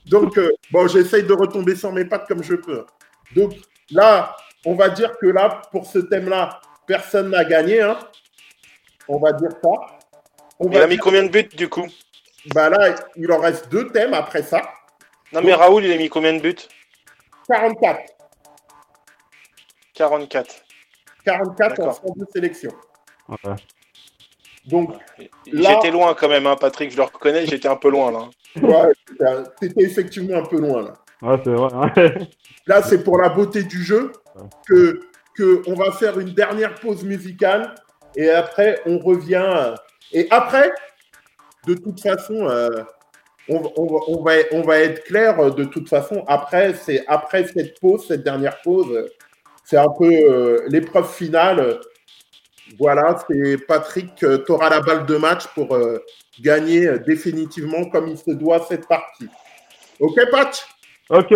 [0.07, 2.85] Donc, euh, bon, j'essaye de retomber sur mes pattes comme je peux.
[3.35, 3.55] Donc,
[3.91, 7.81] là, on va dire que là, pour ce thème-là, personne n'a gagné.
[7.83, 7.99] Hein.
[9.09, 9.71] On va dire ça.
[10.61, 11.87] On Il va a mis dire- combien de buts du coup?
[12.55, 14.63] Bah là, il en reste deux thèmes après ça.
[15.33, 16.55] Non mais Raoul, il a mis combien de buts?
[17.49, 18.01] 44.
[19.95, 20.55] 44.
[21.25, 21.95] 44 en D'accord.
[21.95, 22.73] 102 sélections.
[23.29, 23.55] Ouais.
[24.67, 24.95] Donc,
[25.53, 28.29] Là- J'étais loin quand même, hein, Patrick, je le reconnais, j'étais un peu loin là.
[28.63, 30.95] ouais, t'étais effectivement un peu loin là.
[31.23, 32.15] Ouais, c'est vrai.
[32.67, 34.13] Là, c'est pour la beauté du jeu
[34.67, 35.01] que,
[35.37, 37.75] que on va faire une dernière pause musicale
[38.17, 39.45] et après, on revient.
[39.47, 39.75] euh,
[40.13, 40.71] Et après,
[41.67, 42.83] de toute façon, euh,
[43.49, 46.25] on, on va- on va, on va être clair euh, de toute façon.
[46.27, 49.07] Après, c'est après cette pause, cette dernière pause, euh,
[49.65, 51.81] c'est un peu euh, l'épreuve finale.
[52.79, 55.79] Voilà, c'est Patrick, tu auras la balle de match pour
[56.41, 59.29] gagner définitivement comme il se doit cette partie.
[60.01, 60.63] Ok, Patch
[61.11, 61.29] Ok.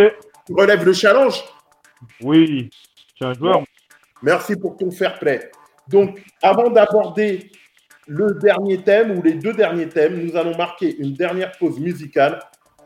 [0.46, 1.44] Tu relèves le challenge?
[2.22, 2.70] Oui.
[3.10, 3.62] Je suis un joueur.
[4.22, 5.50] Merci pour ton fair play.
[5.86, 7.50] Donc, avant d'aborder
[8.08, 12.40] le dernier thème ou les deux derniers thèmes, nous allons marquer une dernière pause musicale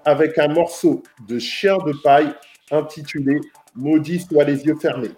[0.05, 2.35] avec un morceau de Chien de paille
[2.73, 3.39] intitulé
[3.77, 5.13] Maudit soit les yeux fermés.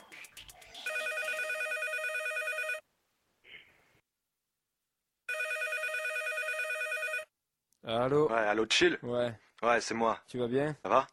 [7.87, 8.29] Allô?
[8.29, 8.99] Ouais, allô, chill?
[9.03, 9.33] Ouais,
[9.63, 10.19] Ouais, c'est moi.
[10.29, 10.77] tu vas bien?
[10.83, 11.07] Ça va?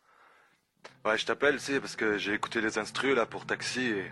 [1.06, 4.10] Ouais, je t'appelle, c'est parce que j'ai écouté les instrus là pour taxi et,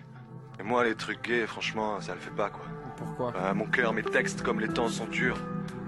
[0.59, 2.65] et moi, les trucs gays, franchement, ça le fait pas quoi.
[2.99, 3.33] Pourquoi?
[3.35, 5.37] Euh, mon cœur, mes textes, comme les temps sont durs.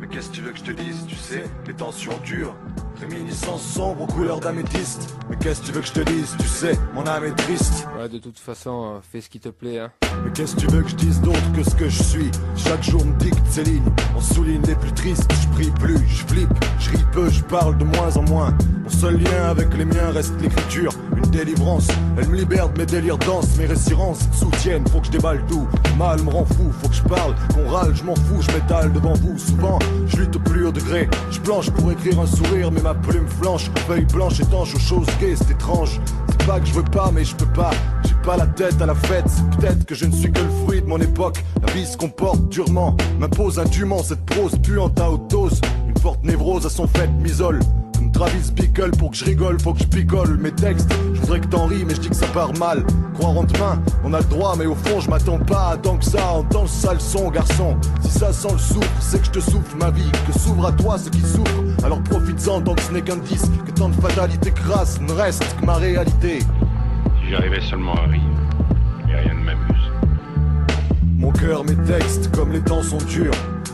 [0.02, 1.44] Mais qu'est-ce que tu veux que je te dise, tu sais?
[1.68, 2.56] Les tensions durent.
[3.00, 5.16] Réminiscence sombre aux couleurs d'améthyste.
[5.30, 7.88] Mais qu'est-ce que tu veux que je te dise Tu sais, mon âme est triste.
[7.98, 9.92] Ouais, de toute façon, euh, fais ce qui te plaît, hein.
[10.24, 12.32] Mais qu'est-ce que tu veux que je dise d'autre que ce que je suis?
[12.56, 13.92] Chaque jour me dicte ces lignes.
[14.16, 15.32] On souligne les plus tristes.
[15.42, 16.50] Je prie plus, je flippe,
[16.80, 18.56] je ris peu, je parle de moins en moins.
[18.84, 20.92] Mon seul lien avec les miens reste l'écriture.
[21.16, 21.88] Une délivrance.
[22.18, 23.58] Elle me libère de mes délires denses.
[23.58, 24.88] Mes résirances soutiennent.
[24.90, 25.68] Faut que je déballe tout.
[25.98, 26.72] Mal me rend fou.
[26.82, 27.34] Faut que je parle.
[27.54, 28.42] Qu'on râle, je m'en fous.
[28.42, 29.38] Je m'étale devant vous.
[29.40, 31.10] Souvent, je lutte au plus haut degré.
[31.32, 32.72] Je planche pour écrire un sourire.
[32.72, 33.70] Mais ma plume flanche.
[33.88, 35.36] Feuille blanche étanche aux choses gays.
[35.36, 36.00] C'est étrange.
[36.30, 37.72] C'est pas que je veux pas, mais je peux pas.
[38.04, 39.26] J'ai pas la tête à la fête.
[39.28, 41.44] C'est peut-être que je ne suis que le fruit de mon époque.
[41.66, 42.96] La vie se comporte durement.
[43.20, 45.62] M'impose indûment cette prose puante à haute dose.
[45.88, 47.60] Une forte névrose à son fait m'isole.
[48.14, 50.90] Travis Bickle pour que je rigole, faut que je picole mes textes.
[51.14, 52.84] Je voudrais que t'en ris, mais je dis que ça part mal.
[53.16, 55.98] Croire en demain, on a le droit, mais au fond, je m'attends pas à tant
[55.98, 56.34] que ça.
[56.34, 57.78] Entends le sale son, garçon.
[58.02, 60.12] Si ça sent le souffle, c'est que je te souffle ma vie.
[60.28, 61.64] Que s'ouvre à toi ce qui souffre.
[61.84, 63.52] Alors profites-en tant que ce n'est qu'un disque.
[63.66, 66.40] Que tant de fatalité crasse ne reste que ma réalité.
[66.40, 68.22] Si j'arrivais seulement à rire,
[69.10, 69.92] et rien ne m'amuse.
[71.18, 73.34] Mon cœur, mes textes, comme les temps sont durs.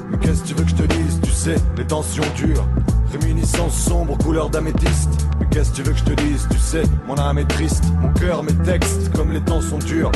[0.09, 1.19] Mais qu'est-ce que tu veux que je te dise?
[1.21, 2.67] Tu sais, les tensions durent.
[3.11, 5.27] Réminiscence sombre, couleur d'améthyste.
[5.39, 6.47] Mais qu'est-ce que tu veux que je te dise?
[6.51, 7.83] Tu sais, mon âme est triste.
[8.01, 10.11] Mon cœur, mes textes, comme les temps sont durs.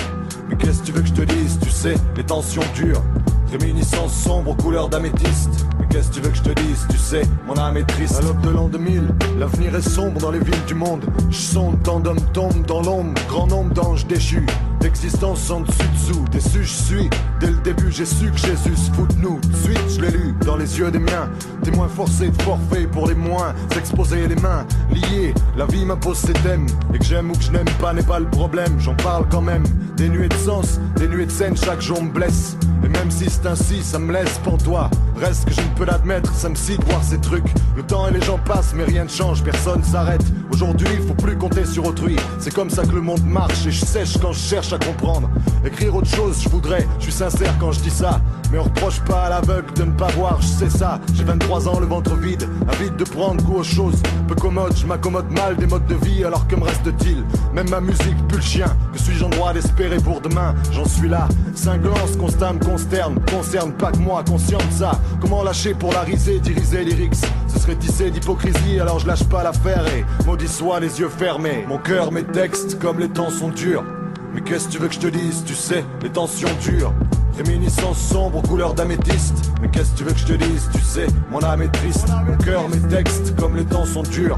[0.49, 1.57] Mais qu'est-ce que tu veux que je te dise?
[1.61, 3.03] Tu sais, les tensions durent.
[3.51, 5.65] Réminiscence sombre, couleur d'améthyste.
[5.91, 8.15] Qu'est-ce que tu veux que je te dise Tu sais, mon âme est triste.
[8.17, 11.03] À l'aube de l'an 2000, l'avenir est sombre dans les villes du monde.
[11.29, 13.13] Je sonde, tant d'hommes tombent dans l'ombre.
[13.27, 14.45] Grand nombre d'anges déchus.
[14.79, 16.25] D'existence en dessus dessous.
[16.31, 17.09] Déçu, je suis.
[17.41, 19.39] Dès le début, j'ai su que Jésus se fout de nous.
[19.41, 21.29] De suite, je l'ai lu dans les yeux des miens.
[21.61, 23.53] Témoin forcé de forfait pour les moins.
[23.73, 25.33] S'exposer les mains liées.
[25.57, 26.67] La vie m'impose ses thèmes.
[26.93, 28.79] Et que j'aime ou que je n'aime pas n'est pas le problème.
[28.79, 29.63] J'en parle quand même.
[29.97, 32.55] Des nuées de sens, des nuées de scène, chaque jour me blesse.
[32.83, 34.89] Et même si c'est ainsi, ça me laisse pour toi.
[35.15, 37.45] Reste que je ne peux l'admettre, ça me cite voir ces trucs.
[37.75, 40.23] Le temps et les gens passent, mais rien ne change, personne s'arrête.
[40.51, 42.15] Aujourd'hui, il faut plus compter sur autrui.
[42.39, 45.29] C'est comme ça que le monde marche et je sèche quand je cherche à comprendre.
[45.65, 48.19] Écrire autre chose, je voudrais, je suis sincère quand je dis ça.
[48.51, 50.99] Mais on reproche pas à l'aveugle de ne pas voir, je sais ça.
[51.13, 54.01] J'ai 23 ans, le ventre vide, avide de prendre goût aux choses.
[54.27, 57.23] Peu commode, je m'accommode mal des modes de vie, alors que me reste-t-il?
[57.53, 58.75] Même ma musique pue le chien.
[58.91, 60.53] Que suis-je en droit d'espérer pour demain?
[60.73, 61.29] J'en suis là.
[61.55, 64.99] Cinglant, ce constat me consterne, concerne pas que moi, conscient de ça.
[65.21, 67.25] Comment lâcher pour la riser, diriger lyrics?
[67.47, 71.65] Ce serait tissé d'hypocrisie, alors je lâche pas l'affaire et maudit soit les yeux fermés.
[71.69, 73.85] Mon cœur, mes textes, comme les temps sont durs.
[74.33, 75.43] Mais qu'est-ce que tu veux que je te dise?
[75.45, 76.93] Tu sais, les tensions durent.
[77.37, 79.51] Réminiscence sombre, couleur d'améthyste.
[79.61, 82.07] Mais qu'est-ce que tu veux que je te dise Tu sais, mon âme est triste.
[82.27, 84.35] Mon cœur, mes textes, comme les temps sont durs.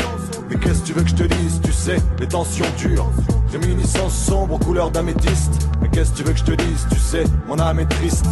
[0.50, 3.12] Mais qu'est-ce que tu veux que je te dise Tu sais, les tensions durent.
[3.52, 5.68] Réminiscence sombre aux couleurs d'améthyste.
[5.82, 8.26] Mais qu'est-ce que tu veux que je te dise Tu sais, mon âme est triste.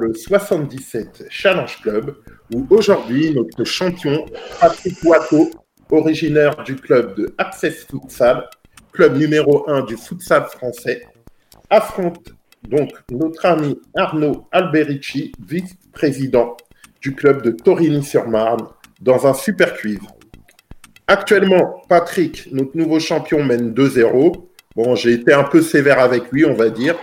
[0.00, 2.16] Le 77 Challenge Club,
[2.54, 4.24] où aujourd'hui, notre champion,
[4.60, 5.50] Patrick Watteau,
[5.90, 8.48] originaire du club de Access Futsal,
[8.92, 11.02] club numéro 1 du futsal français,
[11.68, 12.32] affronte
[12.68, 16.56] donc notre ami Arnaud Alberici, vice-président
[17.00, 18.66] du club de Torigny-sur-Marne,
[19.00, 19.98] dans un super quiz.
[21.06, 24.46] Actuellement, Patrick, notre nouveau champion, mène 2-0.
[24.76, 26.96] Bon, j'ai été un peu sévère avec lui, on va dire,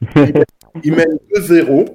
[0.84, 1.86] Il mène 2-0.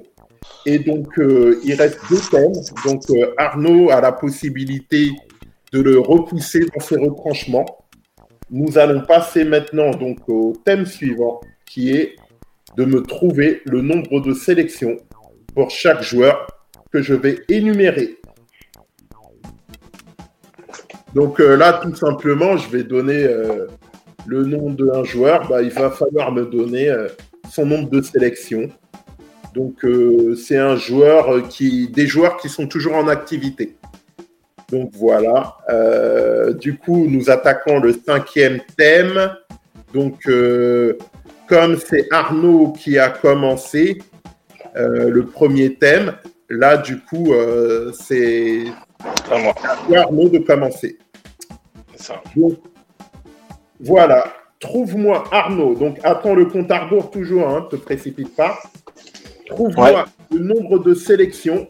[0.66, 2.52] Et donc, euh, il reste deux thèmes.
[2.84, 5.10] Donc, euh, Arnaud a la possibilité
[5.72, 7.66] de le repousser dans ses retranchements.
[8.50, 12.16] Nous allons passer maintenant donc au thème suivant, qui est
[12.76, 14.96] de me trouver le nombre de sélections
[15.54, 16.46] pour chaque joueur
[16.92, 18.18] que je vais énumérer.
[21.14, 23.26] Donc euh, là, tout simplement, je vais donner
[24.26, 25.48] le nom d'un joueur.
[25.48, 26.94] Bah, il va falloir me donner
[27.52, 28.70] son nombre de sélections.
[29.52, 33.76] Donc euh, c'est un joueur qui, des joueurs qui sont toujours en activité.
[34.70, 35.58] Donc voilà.
[35.68, 39.36] Euh, du coup, nous attaquons le cinquième thème.
[39.92, 40.96] Donc euh,
[41.46, 43.98] comme c'est Arnaud qui a commencé
[44.74, 46.14] le premier thème,
[46.48, 47.34] là du coup
[47.92, 48.64] c'est
[49.30, 50.96] à Arnaud de commencer.
[52.34, 52.58] Donc,
[53.78, 54.32] voilà.
[54.62, 55.74] Trouve-moi Arnaud.
[55.74, 58.58] Donc, attends le compte à rebours toujours, hein, te précipite pas.
[59.46, 60.04] Trouve-moi Ouais.
[60.30, 61.68] le nombre de sélections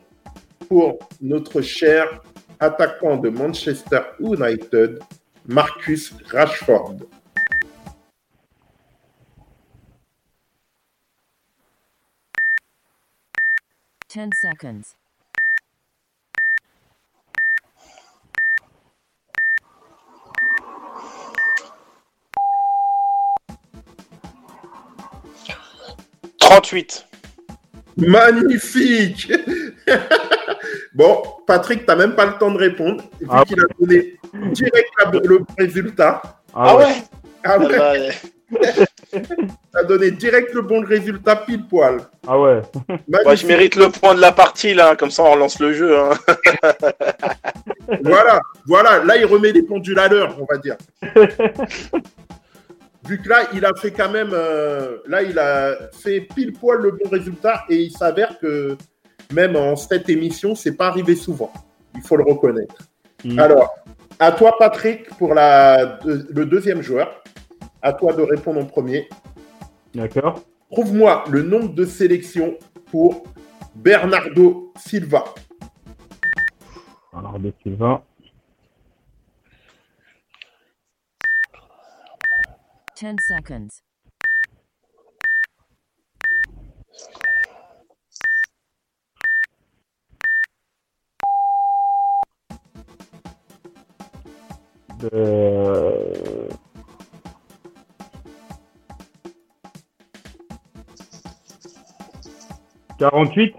[0.68, 2.22] pour notre cher
[2.60, 5.00] attaquant de Manchester United,
[5.46, 6.96] Marcus Rashford.
[14.08, 14.94] Ten seconds.
[26.60, 27.06] «38.
[27.96, 29.32] Magnifique
[30.94, 33.42] Bon, Patrick, t'as même pas le temps de répondre, vu Ah.
[33.46, 34.18] qu'il a donné
[34.52, 36.20] direct le bon résultat.
[36.54, 36.84] Ah ouais.
[37.44, 37.92] Ah ouais Ah
[38.50, 38.58] bah,
[39.72, 42.00] T'as donné direct le bon résultat pile poil.
[42.26, 42.60] Ah ouais.
[43.24, 44.94] Moi, je mérite le point de la partie, là.
[44.96, 45.98] Comme ça, on relance le jeu.
[45.98, 46.10] hein.
[48.04, 50.76] voilà, voilà, là il remet les pendules à l'heure, on va dire.
[53.06, 56.80] vu que là, il a fait quand même, euh, là, il a fait pile poil
[56.80, 58.76] le bon résultat et il s'avère que
[59.32, 61.52] même en cette émission, c'est pas arrivé souvent.
[61.94, 62.76] Il faut le reconnaître.
[63.24, 63.38] Hmm.
[63.38, 63.70] Alors,
[64.18, 67.22] à toi, Patrick, pour la, le deuxième joueur.
[67.84, 69.08] À toi de répondre en premier.
[69.92, 70.40] D'accord.
[70.70, 72.56] Trouve-moi le nombre de sélections
[72.92, 73.24] pour
[73.74, 75.24] Bernardo Silva.
[77.12, 78.04] Bernardo Silva.
[83.02, 83.82] 10 seconds.
[95.12, 96.48] Euh...
[103.00, 103.56] Quarante-huit.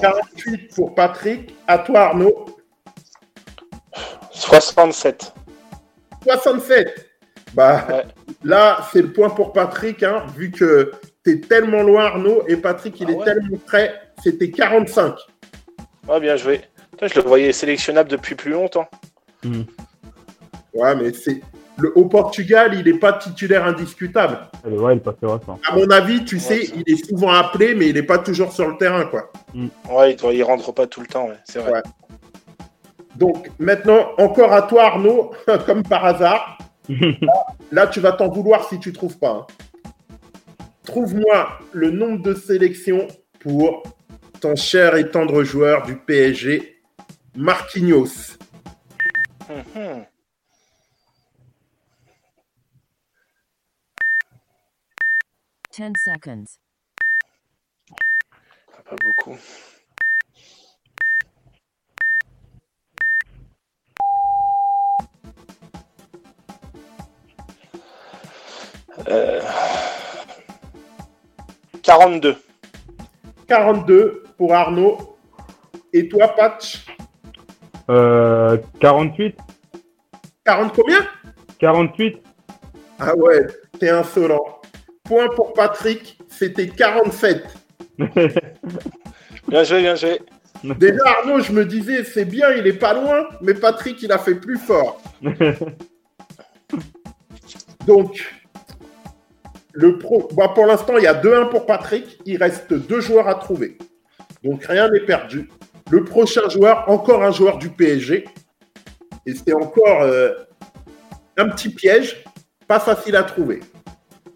[0.00, 1.54] 48 pour Patrick.
[1.66, 2.56] À toi, Arnaud.
[4.30, 5.34] 67.
[6.22, 7.13] 67.
[7.54, 7.86] Bah,
[8.42, 10.92] là, c'est le point pour Patrick, hein, vu que
[11.24, 13.94] tu es tellement loin, Arnaud, et Patrick, il est tellement près.
[14.22, 15.14] C'était 45.
[16.08, 16.60] Ah, bien joué.
[16.90, 18.88] Putain, je le voyais sélectionnable depuis plus longtemps.
[20.74, 21.40] Ouais, mais c'est.
[21.76, 24.38] Le, au Portugal, il n'est pas titulaire indiscutable.
[24.64, 25.56] Ouais, il passera ça.
[25.68, 28.68] À mon avis, tu sais, il est souvent appelé, mais il n'est pas toujours sur
[28.68, 29.32] le terrain, quoi.
[29.90, 31.72] Ouais, il, doit- il rentre pas tout le temps, ouais, c'est vrai.
[31.72, 31.82] Ouais.
[33.16, 35.32] Donc, maintenant, encore à toi, Arnaud,
[35.66, 36.58] comme par hasard.
[36.88, 39.46] Là, là, tu vas t'en vouloir si tu trouves pas.
[39.48, 39.90] hein.
[40.84, 43.08] Trouve-moi le nombre de sélections
[43.40, 43.82] pour
[44.40, 46.82] ton cher et tendre joueur du PSG,
[47.34, 48.36] Marquinhos.
[49.48, 50.06] Mhm.
[55.70, 56.58] Ten seconds.
[58.88, 59.36] Pas beaucoup.
[69.08, 69.40] Euh,
[71.82, 72.36] 42.
[73.48, 75.16] 42 pour Arnaud.
[75.92, 76.86] Et toi, Patch
[77.90, 79.36] Euh, 48
[80.44, 81.00] 40 combien?
[81.58, 82.16] 48
[82.98, 83.46] Ah ouais,
[83.78, 84.60] t'es insolent.
[85.04, 87.44] Point pour Patrick, c'était 47.
[89.48, 90.20] Bien joué, bien joué.
[90.64, 94.18] Déjà, Arnaud, je me disais, c'est bien, il est pas loin, mais Patrick, il a
[94.18, 95.02] fait plus fort.
[97.86, 98.34] Donc,
[99.74, 100.28] le pro...
[100.32, 102.18] bah, pour l'instant, il y a 2-1 pour Patrick.
[102.24, 103.76] Il reste deux joueurs à trouver.
[104.42, 105.50] Donc, rien n'est perdu.
[105.90, 108.24] Le prochain joueur, encore un joueur du PSG.
[109.26, 110.30] Et c'est encore euh,
[111.36, 112.24] un petit piège,
[112.66, 113.60] pas facile à trouver.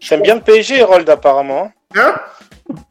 [0.07, 1.71] T'aimes bien le PSG, Rold, apparemment.
[1.95, 2.15] Hein?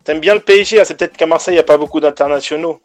[0.05, 2.81] T'aimes bien le PSG, ah, c'est peut-être qu'à Marseille, il n'y a pas beaucoup d'internationaux.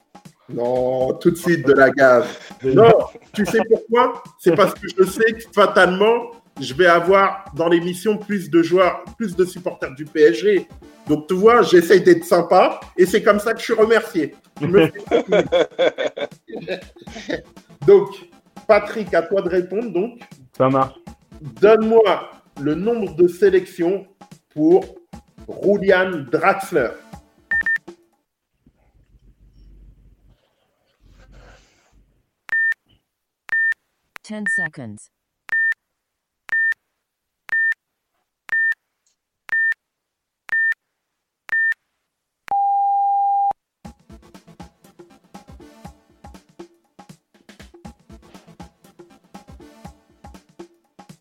[0.49, 2.25] Non, tout de suite de la gaz.
[2.63, 2.91] Non,
[3.33, 4.23] tu sais pourquoi?
[4.39, 9.03] C'est parce que je sais que fatalement, je vais avoir dans l'émission plus de joueurs,
[9.17, 10.67] plus de supporters du PSG.
[11.07, 14.35] Donc tu vois, j'essaye d'être sympa et c'est comme ça que je suis remercié.
[14.61, 15.03] Je me fais-
[17.87, 18.09] donc,
[18.67, 19.91] Patrick, à toi de répondre.
[19.91, 20.19] Donc,
[20.55, 20.95] Ça marche.
[21.41, 22.29] donne-moi
[22.61, 24.05] le nombre de sélections
[24.53, 24.85] pour
[25.63, 26.89] Julian Draxler.
[34.23, 35.09] Ten seconds.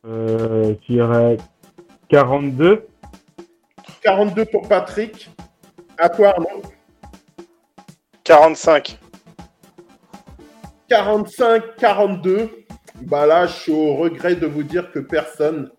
[0.04, 1.36] Euh, je dirais
[2.08, 2.86] 42.
[4.02, 5.30] 42 pour Patrick.
[5.98, 6.62] À toi, Arnaud.
[8.24, 8.98] 45.
[10.88, 12.50] 45, 42.
[13.02, 15.70] Bah là, je suis au regret de vous dire que personne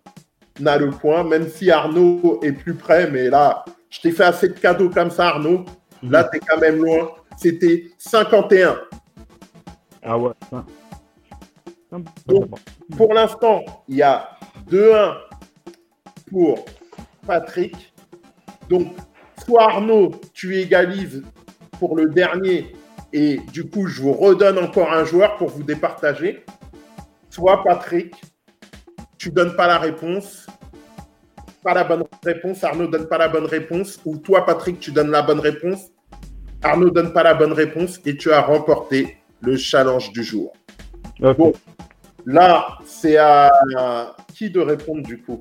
[0.60, 3.10] n'a le point, même si Arnaud est plus près.
[3.10, 5.64] Mais là, je t'ai fait assez de cadeaux comme ça, Arnaud.
[6.02, 7.10] Là, t'es quand même loin.
[7.36, 8.78] C'était 51.
[10.02, 10.32] Ah ouais.
[12.26, 12.48] Donc,
[12.96, 14.30] pour l'instant, il y a
[14.70, 15.16] 2-1
[16.30, 16.64] pour
[17.26, 17.92] Patrick.
[18.68, 18.88] Donc,
[19.44, 21.22] soit Arnaud, tu égalises
[21.78, 22.74] pour le dernier
[23.12, 26.44] et du coup, je vous redonne encore un joueur pour vous départager.
[27.30, 28.14] Soit Patrick,
[29.18, 30.46] tu donnes pas la réponse,
[31.62, 35.10] pas la bonne réponse, Arnaud donne pas la bonne réponse, ou toi, Patrick, tu donnes
[35.10, 35.92] la bonne réponse,
[36.62, 40.52] Arnaud donne pas la bonne réponse et tu as remporté le challenge du jour.
[41.20, 41.52] Bon,
[42.26, 43.50] là, c'est à
[44.34, 45.40] qui de répondre du coup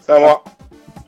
[0.00, 0.44] C'est à moi.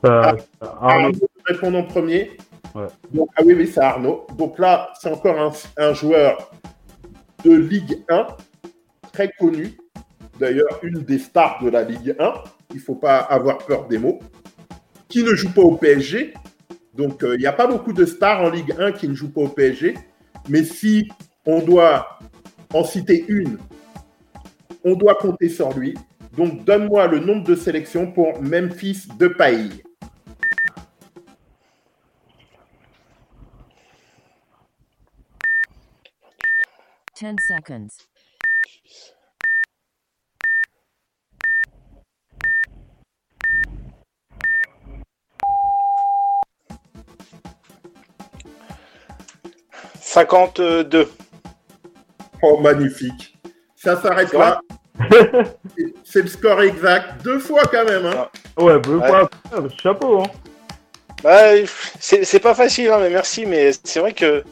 [0.03, 0.35] Ça-
[0.81, 2.37] Arnaud de répondre en premier.
[2.75, 2.85] Ouais.
[3.11, 4.27] Donc, ah oui, oui, c'est Arnaud.
[4.37, 5.51] Donc là, c'est encore un,
[5.83, 6.51] un joueur
[7.43, 8.27] de Ligue 1,
[9.11, 9.77] très connu.
[10.39, 12.33] D'ailleurs, une des stars de la Ligue 1.
[12.71, 14.19] Il ne faut pas avoir peur des mots.
[15.09, 16.33] Qui ne joue pas au PSG.
[16.93, 19.31] Donc, euh, il n'y a pas beaucoup de stars en Ligue 1 qui ne jouent
[19.33, 19.95] pas au PSG.
[20.47, 21.09] Mais si
[21.45, 22.19] on doit
[22.73, 23.57] en citer une,
[24.83, 25.95] on doit compter sur lui.
[26.35, 29.69] Donc, donne-moi le nombre de sélections pour Memphis Depay.
[37.15, 37.89] Ten seconds.
[50.01, 51.11] «52.
[52.41, 53.38] Oh, magnifique.
[53.95, 54.61] Ça s'arrête C'est là.
[56.03, 57.23] C'est le score exact.
[57.23, 58.05] Deux fois quand même.
[58.05, 58.27] Hein.
[58.57, 59.09] Ouais, bleu Ouais.
[59.09, 59.29] quoi.
[59.81, 60.27] Chapeau, hein.
[61.23, 61.51] Bah,
[61.99, 64.43] c'est pas facile, hein, mais merci, mais c'est vrai que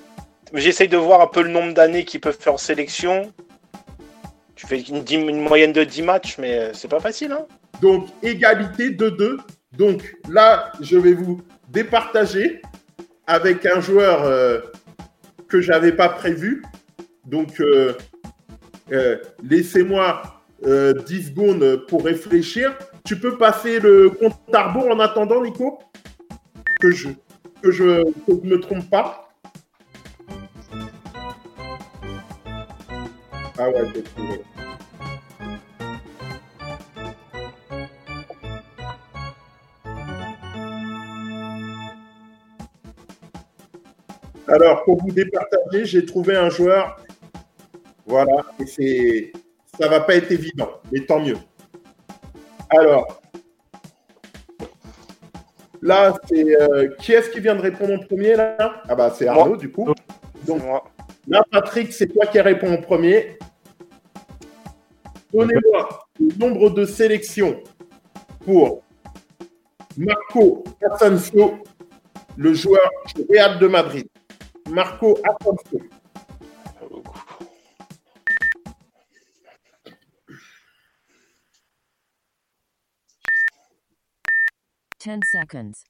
[0.54, 3.32] j'essaye de voir un peu le nombre d'années qu'ils peuvent faire en sélection.
[4.56, 7.32] Tu fais une, moyenne de 10 matchs, mais c'est pas facile.
[7.32, 7.46] Hein.
[7.82, 9.38] Donc, égalité 2-2.
[9.78, 12.62] Donc, là, je vais vous départager
[13.28, 14.60] avec un joueur euh,
[15.48, 16.64] que j'avais pas prévu.
[17.26, 17.94] Donc, euh,
[18.92, 20.22] euh, laissez-moi
[20.66, 22.78] euh, 10 secondes pour réfléchir.
[23.04, 25.80] Tu peux passer le compte à rebours en attendant, Nico?
[26.80, 27.14] Que je ne
[27.62, 29.30] que je, que me trompe pas.
[33.58, 34.42] Ah ouais, j'ai trouvé.
[44.48, 46.98] Alors, pour vous départager, j'ai trouvé un joueur
[48.08, 49.34] voilà, et c'est.
[49.80, 51.38] Ça va pas être évident, mais tant mieux.
[52.70, 53.22] Alors,
[55.82, 56.62] là, c'est.
[56.62, 58.82] euh, qui est-ce qui vient de répondre en premier, là?
[58.88, 59.94] Ah, bah, c'est Arnaud, du coup.
[60.46, 60.62] Donc,
[61.28, 63.38] là, Patrick, c'est toi qui réponds en premier.
[65.34, 67.62] Donnez-moi le nombre de sélections
[68.46, 68.84] pour
[69.98, 71.58] Marco Asensio,
[72.38, 74.08] le joueur du Real de Madrid.
[74.70, 75.82] Marco Asensio.
[85.08, 85.86] Ten seconds.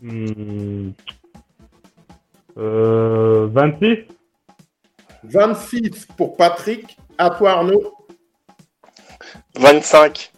[0.00, 0.90] Hmm.
[2.56, 4.06] Euh, 26
[5.24, 6.96] 26 pour Patrick.
[7.18, 7.96] À toi, Arnaud.
[9.56, 10.32] 25.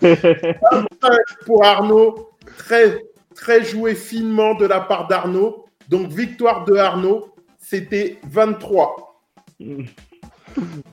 [0.00, 2.30] 25 pour Arnaud.
[2.56, 3.02] Très,
[3.34, 5.67] très joué finement de la part d'Arnaud.
[5.88, 9.22] Donc, victoire de Arnaud, c'était 23.
[9.60, 9.74] Ouais.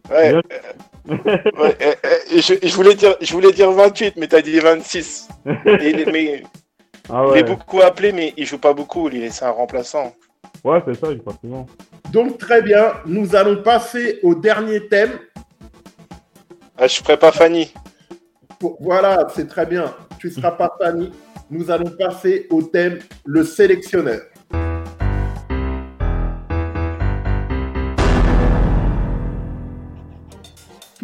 [1.08, 5.28] ouais, euh, euh, je, je voulais dire, je voulais dire 28, mais t'as dit 26.
[5.46, 6.44] Et il est- mais,
[7.10, 9.08] Ah il est beaucoup appelé, mais il joue pas beaucoup.
[9.10, 10.16] lui, C'est un remplaçant.
[10.64, 11.68] Ouais, c'est ça, je crois souvent.
[12.12, 12.94] Donc, très bien.
[13.06, 15.12] Nous allons passer au dernier thème.
[16.78, 17.72] Ah, je ferai pas Fanny.
[18.60, 19.94] Pour- Voilà, c'est très bien.
[20.20, 21.12] Tu seras pas Fanny.
[21.52, 24.22] Nous allons passer au thème le sélectionneur.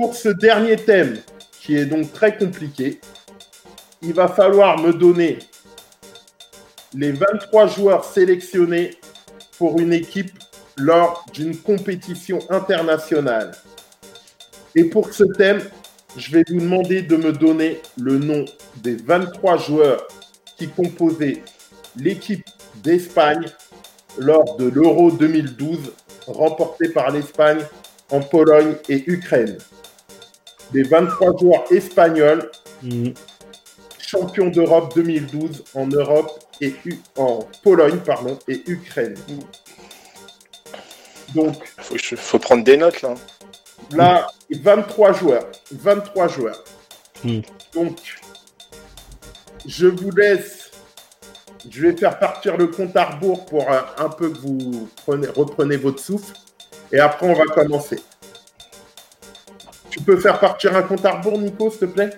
[0.01, 1.19] Pour ce dernier thème,
[1.59, 2.99] qui est donc très compliqué,
[4.01, 5.37] il va falloir me donner
[6.95, 8.97] les 23 joueurs sélectionnés
[9.59, 10.31] pour une équipe
[10.75, 13.51] lors d'une compétition internationale.
[14.73, 15.61] Et pour ce thème,
[16.17, 18.45] je vais vous demander de me donner le nom
[18.77, 20.07] des 23 joueurs
[20.57, 21.43] qui composaient
[21.95, 22.43] l'équipe
[22.77, 23.45] d'Espagne
[24.17, 25.93] lors de l'Euro 2012
[26.25, 27.59] remporté par l'Espagne
[28.09, 29.59] en Pologne et Ukraine.
[30.73, 32.49] Les 23 joueurs espagnols
[33.99, 39.15] champions d'Europe 2012 en Europe et U- en Pologne pardon, et Ukraine.
[41.35, 43.13] Donc Faut, je- faut prendre des notes là.
[43.91, 45.45] Là, 23 joueurs.
[45.71, 46.63] 23 joueurs.
[47.73, 47.97] Donc,
[49.65, 50.71] je vous laisse.
[51.69, 55.27] Je vais faire partir le compte à rebours pour euh, un peu que vous prenez,
[55.27, 56.33] reprenez votre souffle.
[56.91, 57.99] Et après, on va commencer.
[60.01, 62.09] Tu peux faire partir un compte à rebours, Nico, s'il te plaît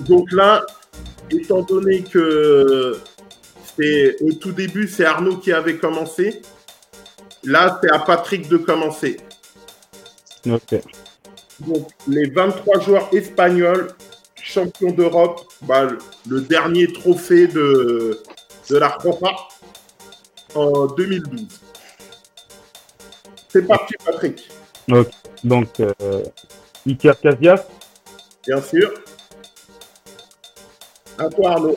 [0.00, 0.64] Donc là,
[1.30, 2.98] étant donné que
[3.76, 6.40] c'est au tout début, c'est Arnaud qui avait commencé,
[7.44, 9.18] là, c'est à Patrick de commencer.
[11.60, 13.88] Donc, les 23 joueurs espagnols,
[14.40, 15.88] champions d'Europe, bah,
[16.26, 18.20] le- dernier trophée de,
[18.70, 19.30] de la Copa
[20.54, 21.46] en 2012.
[23.48, 24.48] C'est parti, Patrick.
[24.90, 25.08] Ok.
[25.44, 26.22] Donc, euh,
[26.86, 27.64] Iker Casillas,
[28.46, 28.92] Bien sûr.
[31.18, 31.76] À toi, Arnaud.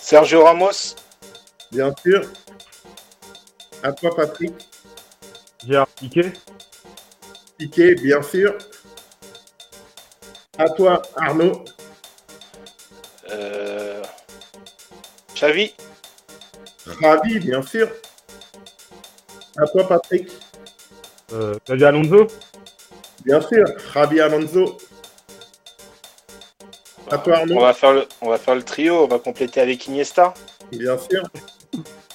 [0.00, 0.96] Sergio Ramos.
[1.70, 2.22] Bien sûr.
[3.82, 4.52] À toi, Patrick.
[5.66, 6.32] Gérard Piqué,
[7.62, 8.58] Piqué, bien sûr.
[10.58, 11.64] À toi, Arnaud.
[13.30, 14.02] Euh...
[15.36, 15.72] Xavi.
[17.00, 17.88] Ravi, bien sûr.
[19.56, 20.28] À toi, Patrick.
[21.32, 22.26] euh, Xavi Alonso,
[23.24, 23.64] Bien sûr.
[23.94, 24.78] Ravi Alonso.
[27.12, 27.58] À toi, Arnaud.
[27.58, 29.04] On va faire le, on va faire le trio.
[29.04, 30.34] On va compléter avec Iniesta.
[30.72, 31.22] Bien sûr.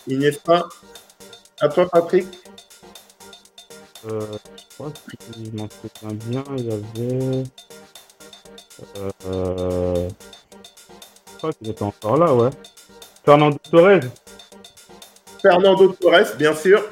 [0.07, 0.67] Iniesta.
[1.61, 2.27] À toi, Patrick.
[4.11, 4.37] euh,
[4.77, 7.43] crois que si je m'en souviens bien, il y avait.
[9.25, 10.09] Euh,
[11.31, 12.49] je crois qu'il était encore là, ouais.
[13.25, 14.01] Fernando Torres,
[15.41, 16.83] Fernando Torres, bien sûr.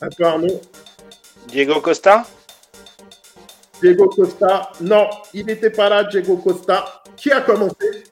[0.00, 0.60] À Arnaud.
[1.48, 2.26] Diego Costa?
[3.80, 4.72] Diego Costa.
[4.80, 7.02] Non, il n'était pas là, Diego Costa.
[7.16, 8.04] Qui a commencé?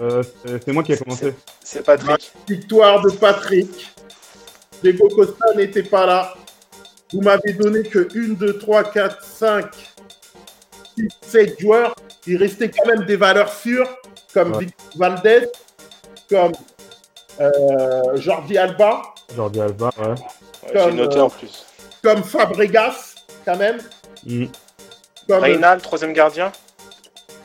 [0.00, 1.34] Euh, c'est c'est moi qui ai commencé.
[1.62, 2.32] C'est Patrick.
[2.48, 3.95] Victoire de Patrick.
[4.82, 6.34] Diego Costa n'était pas là.
[7.12, 9.66] Vous m'avez donné que 1, 2, 3, 4, 5,
[10.96, 11.94] 6, 7 joueurs.
[12.26, 13.88] Il restait quand même des valeurs sûres,
[14.34, 14.64] comme Ouais.
[14.66, 15.48] Vic Valdez,
[16.28, 16.52] comme
[17.40, 19.02] euh, Jordi Alba.
[19.34, 20.14] Jordi Alba, ouais.
[20.66, 21.66] J'ai comme, noté euh, en plus.
[22.02, 23.14] comme Fabregas,
[23.44, 23.78] quand même.
[24.24, 24.46] Mm.
[25.28, 26.50] Comme, Reina, le troisième gardien.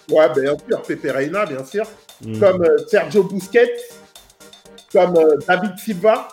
[0.09, 1.85] Ouais, bien sûr, Pepe Reina, bien sûr.
[2.21, 2.39] Mm.
[2.39, 3.75] Comme euh, Sergio Busquets,
[4.91, 6.27] comme euh, David Silva,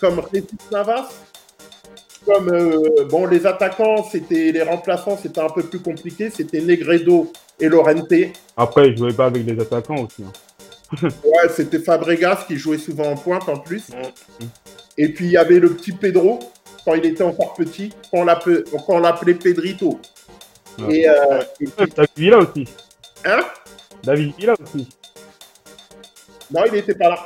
[0.00, 1.08] comme Jesus Navas.
[2.26, 6.28] Comme, euh, bon, les attaquants, c'était les remplaçants, c'était un peu plus compliqué.
[6.30, 8.12] C'était Negredo et Lorente.
[8.56, 10.22] Après, il jouait pas avec les attaquants aussi.
[10.24, 10.32] hein.
[11.24, 13.84] Ouais, c'était Fabregas qui jouait souvent en pointe en plus.
[14.98, 16.40] Et puis il y avait le petit Pedro,
[16.84, 18.26] quand il était encore petit, quand
[18.88, 19.98] on l'appelait, Pedrito.
[20.80, 20.96] Ouais.
[20.98, 22.64] Et, euh, et puis- David Villa aussi.
[23.24, 23.40] hein?
[24.02, 24.88] David Villa aussi.
[26.52, 27.18] Non, il n'était pas là.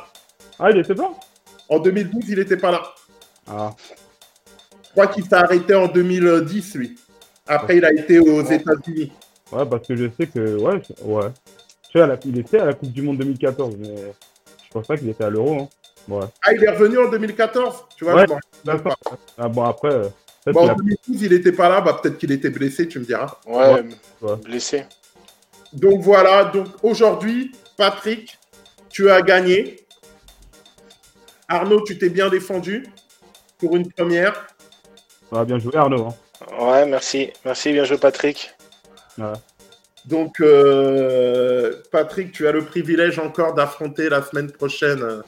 [0.58, 1.10] Ah, il était pas
[1.68, 2.82] En 2012, il n'était pas là.
[3.46, 3.70] Ah.
[4.84, 6.96] Je crois qu'il s'est arrêté en 2010, lui.
[7.46, 9.12] Après, il a été aux États-Unis.
[9.52, 10.56] Ouais, parce que je sais que.
[10.56, 11.28] Ouais, ouais.
[11.94, 15.08] Je sais, il était à la Coupe du Monde 2014, mais je pense pas qu'il
[15.08, 15.62] était à l'Euro.
[15.62, 15.68] Hein.
[16.08, 16.24] Ouais.
[16.44, 18.38] Ah, il est revenu en 2014 Tu vois, Ouais, pas.
[19.38, 19.92] Ah bon, après.
[19.92, 20.08] euh,
[20.52, 21.80] Bon, en a- 2012, il n'était pas là.
[21.80, 23.38] Bah, peut-être qu'il était blessé, tu me diras.
[23.46, 23.82] Ouais,
[24.20, 24.36] Ouais.
[24.36, 24.84] blessé.
[25.72, 26.44] Donc voilà.
[26.44, 28.38] Donc aujourd'hui, Patrick,
[28.90, 29.83] tu as gagné.
[31.48, 32.86] Arnaud, tu t'es bien défendu
[33.58, 34.46] pour une première.
[35.32, 36.06] Ah, bien joué, Arnaud.
[36.08, 36.14] hein.
[36.60, 37.30] Ouais, merci.
[37.44, 38.54] Merci, bien joué, Patrick.
[39.18, 39.32] Ouais.
[40.04, 45.22] Donc, euh, Patrick, tu as le privilège encore d'affronter la semaine prochaine euh,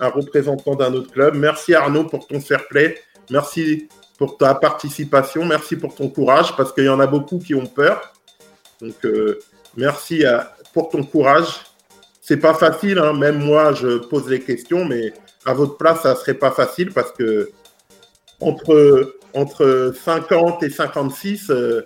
[0.00, 1.34] un représentant d'un autre club.
[1.34, 2.98] Merci Arnaud pour ton fair play.
[3.30, 3.88] Merci
[4.18, 5.44] pour ta participation.
[5.44, 8.12] Merci pour ton courage parce qu'il y en a beaucoup qui ont peur.
[8.80, 9.38] Donc, euh,
[9.76, 11.46] merci à- pour ton courage.
[12.20, 13.14] C'est pas facile, hein.
[13.14, 15.14] même moi, je pose les questions, mais
[15.48, 17.50] à votre place, ça serait pas facile parce que
[18.40, 21.82] entre, entre 50 et 56, euh,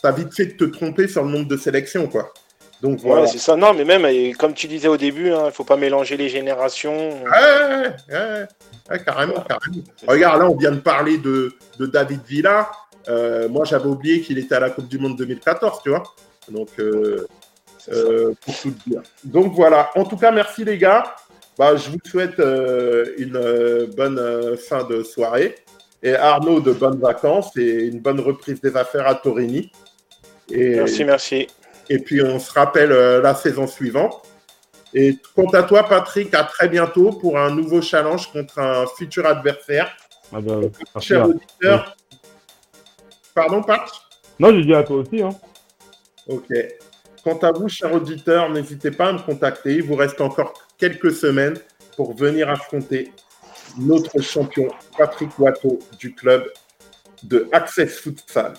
[0.00, 2.32] ça a vite fait de te tromper sur le nombre de sélections, quoi.
[2.80, 3.26] Donc Ouais, voilà.
[3.26, 3.54] c'est ça.
[3.54, 6.30] Non, mais même, et comme tu disais au début, il ne faut pas mélanger les
[6.30, 7.22] générations.
[7.22, 8.46] Ouais, ouais, ouais,
[8.90, 9.84] ouais, carrément, carrément.
[10.08, 12.70] Regarde, là, on vient de parler de, de David Villa.
[13.08, 16.02] Euh, moi, j'avais oublié qu'il était à la Coupe du Monde 2014, tu vois.
[16.48, 17.26] Donc, euh,
[17.90, 19.02] euh, pour tout dire.
[19.24, 19.90] Donc voilà.
[19.94, 21.04] En tout cas, merci les gars.
[21.58, 25.56] Bah, je vous souhaite euh, une euh, bonne euh, fin de soirée.
[26.02, 29.70] Et Arnaud, de bonnes vacances et une bonne reprise des affaires à Torini.
[30.50, 31.46] Et, Merci, merci.
[31.88, 34.22] et puis, on se rappelle euh, la saison suivante.
[34.94, 39.26] Et quant à toi, Patrick, à très bientôt pour un nouveau challenge contre un futur
[39.26, 39.94] adversaire.
[40.32, 40.56] Ah bah,
[40.94, 41.96] merci, Cher auditeur.
[43.34, 43.88] Pardon, Pat
[44.40, 45.22] Non, j'ai dit à toi aussi.
[45.22, 45.30] Hein.
[46.26, 46.48] Ok.
[47.22, 49.76] Quant à vous, chers auditeurs, n'hésitez pas à me contacter.
[49.76, 51.56] Il vous reste encore quelques semaines
[51.96, 53.12] pour venir affronter
[53.78, 54.66] notre champion
[54.98, 56.44] Patrick Watteau du club
[57.22, 58.54] de Access Futsal.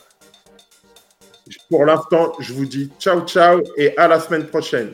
[1.70, 4.94] Pour l'instant, je vous dis ciao ciao et à la semaine prochaine.